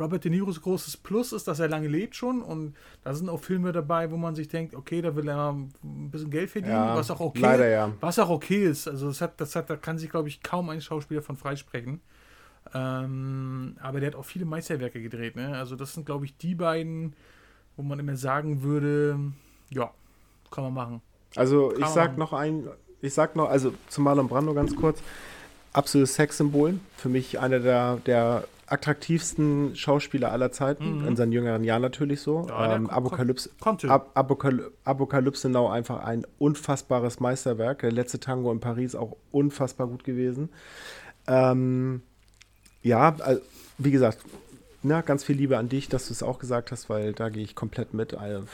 [0.00, 2.74] Robert De Niros großes Plus ist, dass er lange lebt schon und
[3.04, 6.30] da sind auch Filme dabei, wo man sich denkt, okay, da will er ein bisschen
[6.30, 7.92] Geld verdienen, ja, was auch okay, leider, ja.
[8.00, 8.88] was auch okay ist.
[8.88, 12.00] Also das hat, das hat, da kann sich glaube ich kaum ein Schauspieler von freisprechen.
[12.74, 15.36] Ähm, aber der hat auch viele Meisterwerke gedreht.
[15.36, 15.56] Ne?
[15.56, 17.14] Also das sind glaube ich die beiden,
[17.76, 19.18] wo man immer sagen würde,
[19.70, 19.90] ja,
[20.50, 21.02] kann man machen.
[21.36, 22.18] Also kann ich sag machen.
[22.18, 22.68] noch ein,
[23.00, 25.00] ich sag noch, also zu Marlon Brando ganz kurz,
[25.72, 26.78] absolutes Sexsymbol.
[26.96, 31.08] Für mich einer der, der attraktivsten Schauspieler aller Zeiten, mhm.
[31.08, 32.46] in seinen jüngeren Jahren natürlich so.
[32.48, 33.50] Ja, ähm, Apokalypse,
[33.88, 37.80] Ab Apokalypse, Apokalypse Now einfach ein unfassbares Meisterwerk.
[37.80, 40.50] Der letzte Tango in Paris auch unfassbar gut gewesen.
[41.26, 42.02] Ähm,
[42.82, 43.42] ja, also,
[43.78, 44.18] wie gesagt,
[44.82, 47.42] na, ganz viel Liebe an dich, dass du es auch gesagt hast, weil da gehe
[47.42, 48.14] ich komplett mit.
[48.14, 48.46] Also,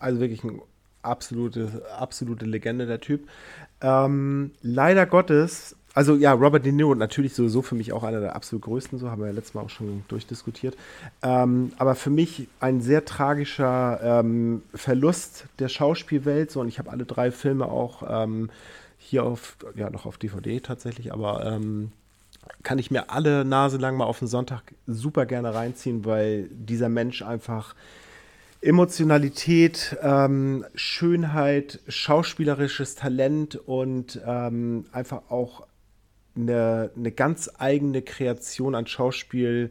[0.00, 0.60] also wirklich eine
[1.02, 3.28] absolute, absolute Legende, der Typ.
[3.80, 8.36] Ähm, leider Gottes also ja, Robert De Niro natürlich sowieso für mich auch einer der
[8.36, 10.76] absolut größten, so haben wir ja letztes Mal auch schon durchdiskutiert.
[11.24, 16.52] Ähm, aber für mich ein sehr tragischer ähm, Verlust der Schauspielwelt.
[16.52, 18.48] So, und ich habe alle drei Filme auch ähm,
[18.96, 21.90] hier auf, ja, noch auf DVD tatsächlich, aber ähm,
[22.62, 26.88] kann ich mir alle Nase lang mal auf den Sonntag super gerne reinziehen, weil dieser
[26.88, 27.74] Mensch einfach
[28.60, 35.66] Emotionalität, ähm, Schönheit, schauspielerisches Talent und ähm, einfach auch
[36.38, 39.70] eine, eine ganz eigene Kreation an Schauspiel,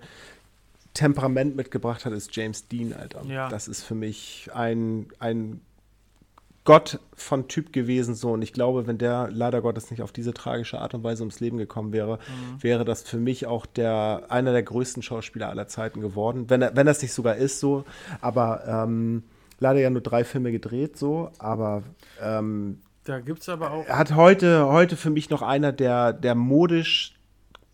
[0.93, 3.23] Temperament mitgebracht hat, ist James Dean, Alter.
[3.25, 3.49] Ja.
[3.49, 5.61] Das ist für mich ein, ein
[6.63, 8.31] Gott von Typ gewesen, so.
[8.31, 11.39] Und ich glaube, wenn der leider Gottes nicht auf diese tragische Art und Weise ums
[11.39, 12.63] Leben gekommen wäre, mhm.
[12.63, 16.49] wäre das für mich auch der, einer der größten Schauspieler aller Zeiten geworden.
[16.49, 17.85] Wenn, er, wenn das nicht sogar ist, so.
[18.19, 19.23] Aber ähm,
[19.59, 21.31] leider ja nur drei Filme gedreht, so.
[21.37, 21.83] Aber
[22.21, 23.85] ähm, da gibt es aber auch.
[23.85, 27.15] Er hat heute, heute für mich noch einer der, der modisch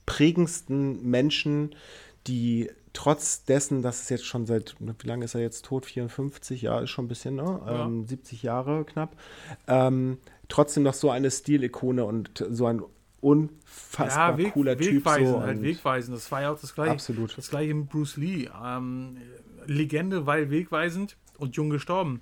[0.06, 1.76] prägendsten Menschen,
[2.28, 5.86] die trotz dessen, dass es jetzt schon seit, wie lange ist er jetzt tot?
[5.86, 7.62] 54, ja, ist schon ein bisschen, ne?
[7.66, 7.86] Ja.
[7.86, 9.16] Ähm, 70 Jahre knapp.
[9.68, 12.84] Ähm, trotzdem noch so eine Stilikone und so ein
[13.22, 15.04] unfassbar ja, Weg, cooler Typ.
[15.04, 16.14] So halt wegweisen.
[16.14, 16.92] Das war ja auch das gleiche.
[16.92, 17.38] Absolut.
[17.38, 18.50] Das gleiche mit Bruce Lee.
[18.64, 19.18] Ähm,
[19.66, 22.22] Legende, weil wegweisend und jung gestorben.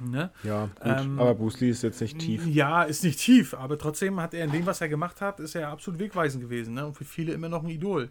[0.00, 0.30] Ne?
[0.42, 0.82] Ja, gut.
[0.84, 2.46] Ähm, aber Bruce Lee ist jetzt nicht tief.
[2.46, 5.54] Ja, ist nicht tief, aber trotzdem hat er in dem, was er gemacht hat, ist
[5.54, 6.74] er absolut wegweisend gewesen.
[6.74, 6.86] Ne?
[6.86, 8.10] Und für viele immer noch ein Idol.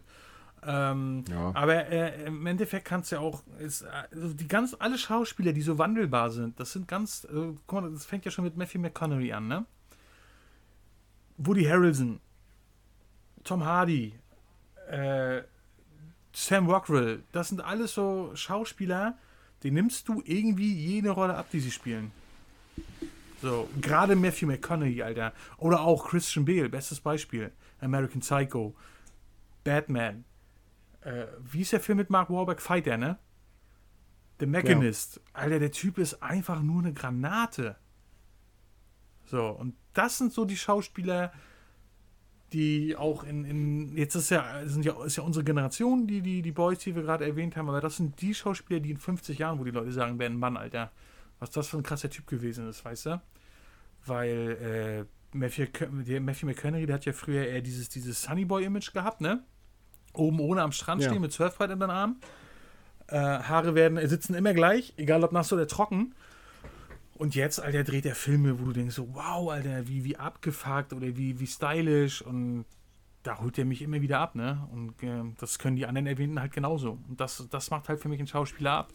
[0.66, 1.52] Ähm, ja.
[1.54, 5.62] Aber äh, im Endeffekt kannst du ja auch, ist, also die ganz, alle Schauspieler, die
[5.62, 8.80] so wandelbar sind, das sind ganz, äh, guck mal, das fängt ja schon mit Matthew
[8.80, 9.66] McConaughey an, ne?
[11.36, 12.20] Woody Harrelson,
[13.44, 14.14] Tom Hardy,
[14.90, 15.42] äh,
[16.32, 19.16] Sam Rockwell, das sind alles so Schauspieler,
[19.62, 22.12] den nimmst du irgendwie jede Rolle ab, die sie spielen.
[23.40, 25.32] So, gerade Matthew McConaughey, Alter.
[25.58, 27.52] Oder auch Christian Bale, bestes Beispiel.
[27.80, 28.74] American Psycho.
[29.64, 30.24] Batman.
[31.02, 32.60] Äh, wie ist der Film mit Mark Wahlberg?
[32.60, 33.18] Fighter, ne?
[34.40, 35.20] The Mechanist.
[35.32, 37.76] Alter, der Typ ist einfach nur eine Granate.
[39.26, 41.32] So, und das sind so die Schauspieler,
[42.52, 46.42] die auch in, in jetzt ist ja, sind ja, ist ja unsere Generation, die, die,
[46.42, 49.38] die Boys, die wir gerade erwähnt haben, aber das sind die Schauspieler, die in 50
[49.38, 50.90] Jahren, wo die Leute sagen werden, Mann, Alter,
[51.38, 53.22] was das für ein krasser Typ gewesen ist, weißt du?
[54.06, 55.66] Weil äh, Matthew,
[56.06, 59.42] der Matthew McConaughey, der hat ja früher eher dieses, dieses Sunnyboy-Image gehabt, ne?
[60.14, 61.10] Oben ohne am Strand Ja.
[61.10, 62.16] stehen mit Surfbrett in den Arm.
[63.08, 66.14] Äh, Haare werden, sitzen immer gleich, egal ob nass oder trocken.
[67.18, 70.92] Und jetzt, Alter, dreht er Filme, wo du denkst, so, wow, Alter, wie, wie abgefuckt
[70.92, 72.64] oder wie, wie stylisch und
[73.24, 74.66] da holt er mich immer wieder ab, ne?
[74.72, 76.98] Und äh, das können die anderen Erwähnten halt genauso.
[77.08, 78.92] Und das, das macht halt für mich einen Schauspieler ab,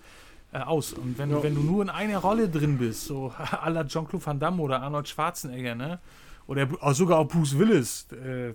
[0.53, 0.93] äh, aus.
[0.93, 1.43] Und wenn, Ja.
[1.43, 4.81] wenn du nur in einer Rolle drin bist, so à la Jean-Claude Van Damme oder
[4.81, 5.99] Arnold Schwarzenegger, ne?
[6.47, 8.53] Oder auch sogar auch Bruce Willis, äh,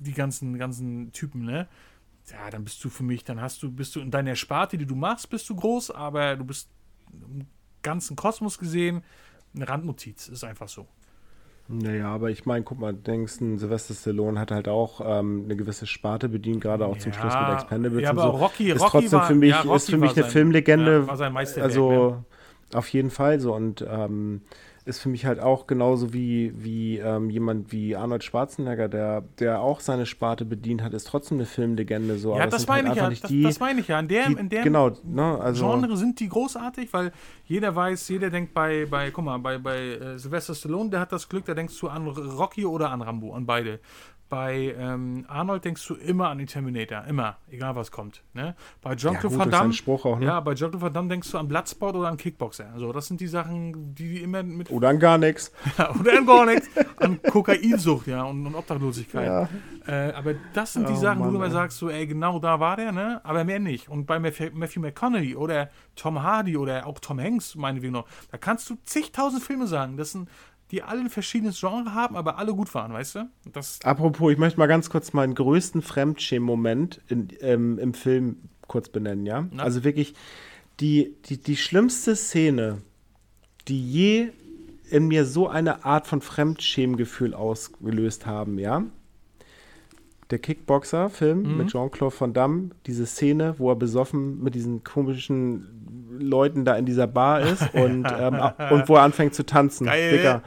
[0.00, 1.66] die ganzen, ganzen Typen, ne?
[2.30, 4.86] Ja, dann bist du für mich, dann hast du, bist du in deiner Sparte, die
[4.86, 6.68] du machst, bist du groß, aber du bist
[7.82, 9.02] ganzen Kosmos gesehen
[9.54, 10.86] eine Randnotiz, ist einfach so.
[11.68, 15.54] Naja, aber ich meine, guck mal, denkst ein Sylvester Stallone hat halt auch ähm, eine
[15.54, 18.38] gewisse Sparte bedient, gerade auch zum Ja, Schluss mit Expendables ja, und aber so.
[18.44, 21.06] Rocky- ist Rocky trotzdem war- für mich, ja, ist für mich eine sein- Filmlegende.
[21.60, 22.24] also
[22.74, 24.42] auf jeden Fall so und ähm,
[24.84, 29.60] ist für mich halt auch genauso wie, wie ähm, jemand wie Arnold Schwarzenegger, der, der
[29.60, 32.18] auch seine Sparte bedient hat, ist trotzdem eine Filmlegende.
[32.18, 32.36] So.
[32.36, 33.08] Ja, es das sind halt meine ich ja.
[33.08, 34.00] nicht Das, die, das meine ich ja.
[34.00, 37.12] In der, die in der genau, ne, also Genre sind die großartig, weil
[37.46, 41.12] jeder weiß, jeder denkt bei, bei guck mal, bei, bei äh, Sylvester Stallone, der hat
[41.12, 43.80] das Glück, da denkst du an Rocky oder an Rambo, an beide.
[44.30, 48.22] Bei ähm, Arnold denkst du immer an den Terminator, immer, egal was kommt.
[48.32, 48.54] Ne?
[48.80, 50.26] Bei ja, Jean-Claude gut, Van Damme, Spruch auch, ne?
[50.26, 52.70] ja, bei Jean-Claude Van Damme denkst du an Bloodsport oder an Kickboxer.
[52.72, 55.52] Also das sind die Sachen, die, immer mit Oder an gar nichts.
[56.00, 59.26] oder an gar nichts, an Kokainsucht, ja, und, und Obdachlosigkeit.
[59.26, 59.48] Ja.
[59.86, 61.50] Äh, aber das sind die Oh, Sachen, wo Mann, du mal ey.
[61.50, 63.20] sagst, so, ey, genau da war der, ne?
[63.24, 63.88] Aber mehr nicht.
[63.88, 68.38] Und bei Matthew, Matthew McConaughey oder Tom Hardy oder auch Tom Hanks, meinetwegen noch, da
[68.38, 70.28] kannst du zigtausend Filme sagen, das sind,
[70.70, 73.28] die alle ein verschiedenes Genre haben, aber alle gut waren, weißt du?
[73.52, 77.00] Das, Apropos, ich möchte mal ganz kurz meinen größten Fremdschämen-Moment
[77.40, 78.36] ähm, im Film
[78.68, 79.46] kurz benennen, ja?
[79.50, 79.62] Na?
[79.64, 80.14] Also wirklich
[80.78, 82.78] die, die, die schlimmste Szene,
[83.68, 84.28] die je
[84.90, 88.84] in mir so eine Art von Fremdschämgefühl ausgelöst haben, ja?
[90.30, 91.56] Der Kickboxer-Film Mhm.
[91.56, 95.79] mit Jean-Claude Van Damme, diese Szene, wo er besoffen mit diesen komischen
[96.18, 98.40] Leuten da in dieser Bar ist und, ähm,
[98.70, 99.86] und wo er anfängt zu tanzen.
[99.86, 100.10] Geil.
[100.18, 100.42] Digga,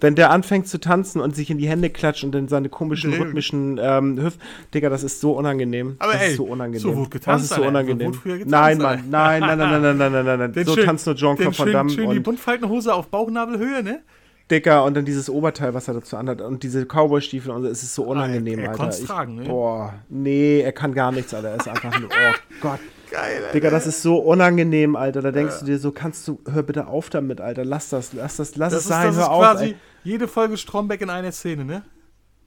[0.00, 3.10] wenn der anfängt zu tanzen und sich in die Hände klatscht und dann seine komischen
[3.10, 3.22] Drill.
[3.22, 4.40] rhythmischen ähm, Hüften,
[4.74, 5.96] Digga, das ist so unangenehm.
[5.98, 6.80] Aber das ey, ist so unangenehm.
[6.82, 7.62] so wurde getanzt, Das ist so.
[7.62, 8.14] So unangenehm.
[8.14, 8.78] früher getanzt, nein.
[8.78, 10.52] Mann, nein, nein, nein, nein, nein, nein, nein, nein, nein.
[10.52, 14.00] Den So schön- tanzt nur Jean-Claude Van schön, Damme schön die Buntfaltenhose auf Bauchnabelhöhe, ne?
[14.50, 17.84] Dicker und dann dieses Oberteil, was er dazu anhat und diese Cowboy-Stiefel und so, es
[17.84, 18.98] ist so unangenehm, er- er Alter.
[18.98, 19.44] Ich- tragen, ne?
[19.44, 21.50] Boah, nee, er kann gar nichts, Alter.
[21.50, 22.80] Er ist einfach nur, oh Gott.
[23.10, 25.20] Geil, Digga, das ist so unangenehm, Alter.
[25.22, 27.64] Da denkst du dir so, kannst du, hör bitte auf damit, Alter.
[27.64, 29.42] Lass das, lass das, lass Das es ist, sein, das ist hör auf.
[29.42, 29.76] quasi Ey.
[30.04, 31.82] jede Folge Stromberg in einer Szene, ne?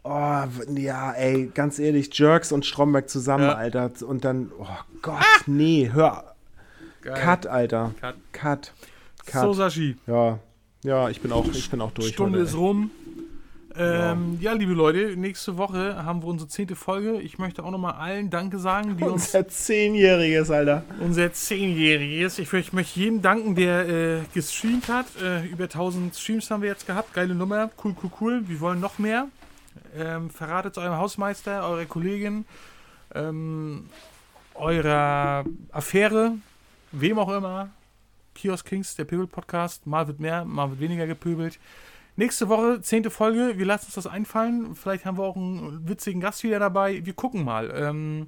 [0.06, 0.44] Oh,
[0.76, 3.56] ja, ey, ganz ehrlich, Jerks und Stromberg zusammen, Ja.
[3.56, 3.92] Alter.
[4.08, 4.68] Und dann, oh
[5.02, 6.36] Gott, nee, hör.
[7.02, 7.14] Geil.
[7.22, 7.92] Cut, Alter.
[8.00, 8.16] Cut.
[8.32, 8.74] Cut.
[9.26, 9.42] Cut.
[9.42, 9.98] So, Sashi.
[10.08, 10.40] ja.
[10.86, 12.10] Ja, ich bin auch, ich bin auch durch.
[12.10, 12.92] Stunde heute, ist rum.
[13.78, 14.54] Ähm, ja.
[14.54, 17.20] liebe Leute, nächste Woche haben wir unsere zehnte Folge.
[17.22, 20.84] Ich möchte auch nochmal allen Danke sagen, die uns Unser Zehnjähriges, Alter.
[21.00, 22.40] unser zehnjähriges.
[22.40, 25.08] Ich, ich möchte jedem danken, der äh, gestreamt hat.
[25.22, 27.14] Äh, über 1000 Streams haben wir jetzt gehabt.
[27.14, 27.72] Geile Nummer.
[27.84, 28.44] Cool, cool, cool.
[28.48, 29.28] Wir wollen noch mehr.
[29.98, 32.46] Ähm, verratet eurem Hausmeister, eurer Kollegin,
[33.16, 33.90] ähm,
[34.56, 36.34] eurer Affäre,
[36.92, 37.70] wem auch immer.
[38.36, 39.86] Kiosk Kings, der Pöbel-Podcast.
[39.88, 41.60] Mal wird mehr, mal wird weniger gepöbelt.
[42.16, 43.54] Nächste Woche, zehnte Folge.
[43.58, 44.76] Wir lassen uns das einfallen.
[44.76, 47.04] Vielleicht haben wir auch einen witzigen Gast wieder dabei.
[47.04, 47.74] Wir gucken mal.
[47.76, 48.28] Ähm,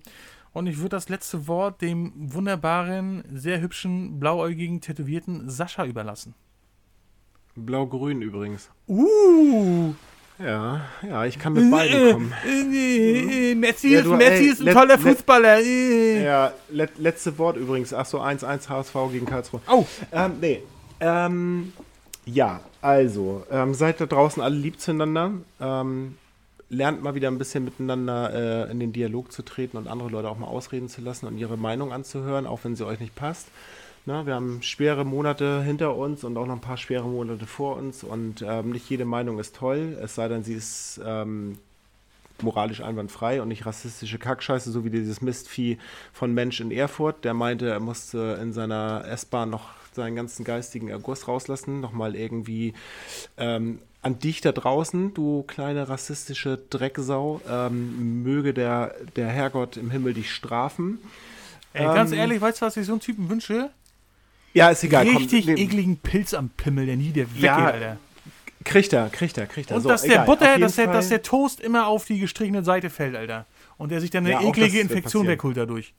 [0.54, 6.34] und ich würde das letzte Wort dem wunderbaren, sehr hübschen, blauäugigen, tätowierten Sascha überlassen.
[7.56, 8.70] Blau-grün übrigens.
[8.88, 9.94] Uh!
[10.40, 12.34] Ja, ja, ich kann mit beiden kommen.
[12.46, 15.60] Äh, äh, Messi, Ja, ist, Messi ey, ist ein let- toller let- Fußballer.
[15.62, 16.24] Äh.
[16.26, 17.94] Ja, let, letzte Wort übrigens.
[17.94, 19.62] Ach so, 1-1 HSV gegen Karlsruhe.
[19.70, 20.62] Oh, Ähm, nee.
[21.00, 21.72] Ähm,
[22.26, 25.32] ja, also, ähm, seid da draußen alle lieb zueinander.
[25.60, 26.16] Ähm,
[26.70, 30.30] lernt mal wieder ein bisschen miteinander äh, in den Dialog zu treten und andere Leute
[30.30, 33.48] auch mal ausreden zu lassen und ihre Meinung anzuhören, auch wenn sie euch nicht passt.
[34.08, 37.78] Na, wir haben schwere Monate hinter uns und auch noch ein paar schwere Monate vor
[37.78, 41.58] uns und ähm, nicht jede Meinung ist toll, es sei denn, sie ist ähm,
[42.42, 45.80] moralisch einwandfrei und nicht rassistische Kackscheiße, so wie dieses Mistvieh
[46.14, 50.90] von Mensch in Erfurt, der meinte, er musste in seiner S-Bahn noch seinen ganzen geistigen
[50.90, 52.74] Erguss rauslassen, nochmal irgendwie
[53.38, 59.90] ähm, an dich da draußen, du kleine rassistische Drecksau, ähm, möge der, der Herrgott im
[59.90, 61.00] Himmel dich strafen.
[61.74, 63.72] ey, ganz Ähm, ehrlich, weißt du, was ich so einen Typen wünsche?
[64.54, 65.06] Ja, ist egal.
[65.06, 67.98] komm, richtig nee, ekligen Pilz am Pimmel, der nie der weggeht, Ja, Alter.
[68.64, 69.78] Kriegt er, kriegt er, kriegt er.
[69.78, 70.26] Und So, dass der egal.
[70.26, 73.46] Butter, dass der, Fall- dass der Toast immer auf die gestrichene Seite fällt, Alter.
[73.78, 75.94] Und der sich dann eine Ja, eklige Infektion wegholt dadurch.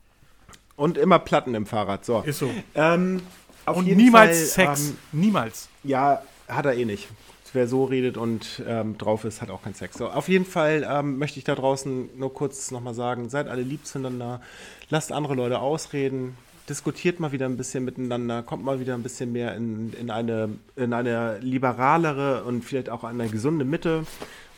[0.75, 2.03] Und immer Platten im Fahrrad.
[2.05, 2.21] So.
[2.21, 2.49] Ist so.
[2.75, 3.21] Ähm,
[3.67, 4.89] auf Und niemals Fall, Sex.
[4.89, 5.69] Ähm, niemals.
[5.83, 7.07] ja, hat er eh nicht.
[7.53, 9.97] Wer so redet und ähm, drauf ist, hat auch keinen Sex.
[9.97, 13.61] So, auf jeden Fall ähm, möchte ich da draußen nur kurz nochmal sagen, seid alle
[13.61, 14.41] lieb zueinander,
[14.89, 16.37] lasst andere Leute ausreden,
[16.69, 20.49] diskutiert mal wieder ein bisschen miteinander, kommt mal wieder ein bisschen mehr in, in, eine,
[20.75, 24.05] in eine liberalere und vielleicht auch eine gesunde Mitte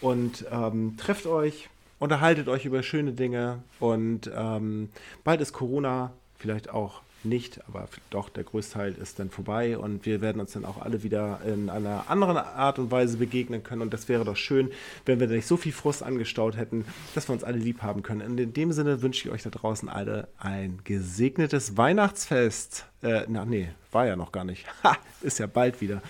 [0.02, 4.90] und ähm, trefft euch, unterhaltet euch über schöne Dinge und ähm,
[5.24, 10.22] bald ist Corona vielleicht auch nicht, aber doch der Großteil ist dann vorbei und wir
[10.22, 13.94] werden uns dann auch alle wieder in einer anderen Art und Weise begegnen können und
[13.94, 14.72] das wäre doch schön,
[15.06, 18.22] wenn wir nicht so viel Frust angestaut hätten, dass wir uns alle lieb haben können.
[18.22, 22.86] Und in dem Sinne wünsche ich euch da draußen alle ein gesegnetes Weihnachtsfest.
[23.02, 24.66] Äh, na, nee, war ja noch gar nicht.
[24.84, 26.02] Ha, ist ja bald wieder.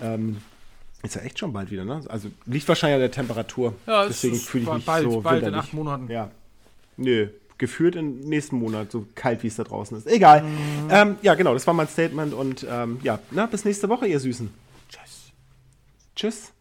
[0.00, 0.38] Ähm,
[1.02, 2.02] ist ja echt schon bald wieder, ne?
[2.08, 3.74] Also liegt wahrscheinlich an der Temperatur.
[3.86, 5.68] Ja, es Deswegen fühle ich mich bald, so bald in winterlich.
[5.68, 6.10] acht Monaten.
[6.10, 6.30] Ja.
[6.98, 7.28] Nö,
[7.60, 10.08] gefühlt im nächsten Monat, so kalt wie es da draußen ist.
[10.08, 10.44] Egal.
[10.90, 14.18] Ähm, ja, genau, das war mein Statement und ähm, ja, na, bis nächste Woche, ihr
[14.18, 14.50] Süßen.
[14.88, 15.32] Tschüss.
[16.16, 16.52] Tschüss.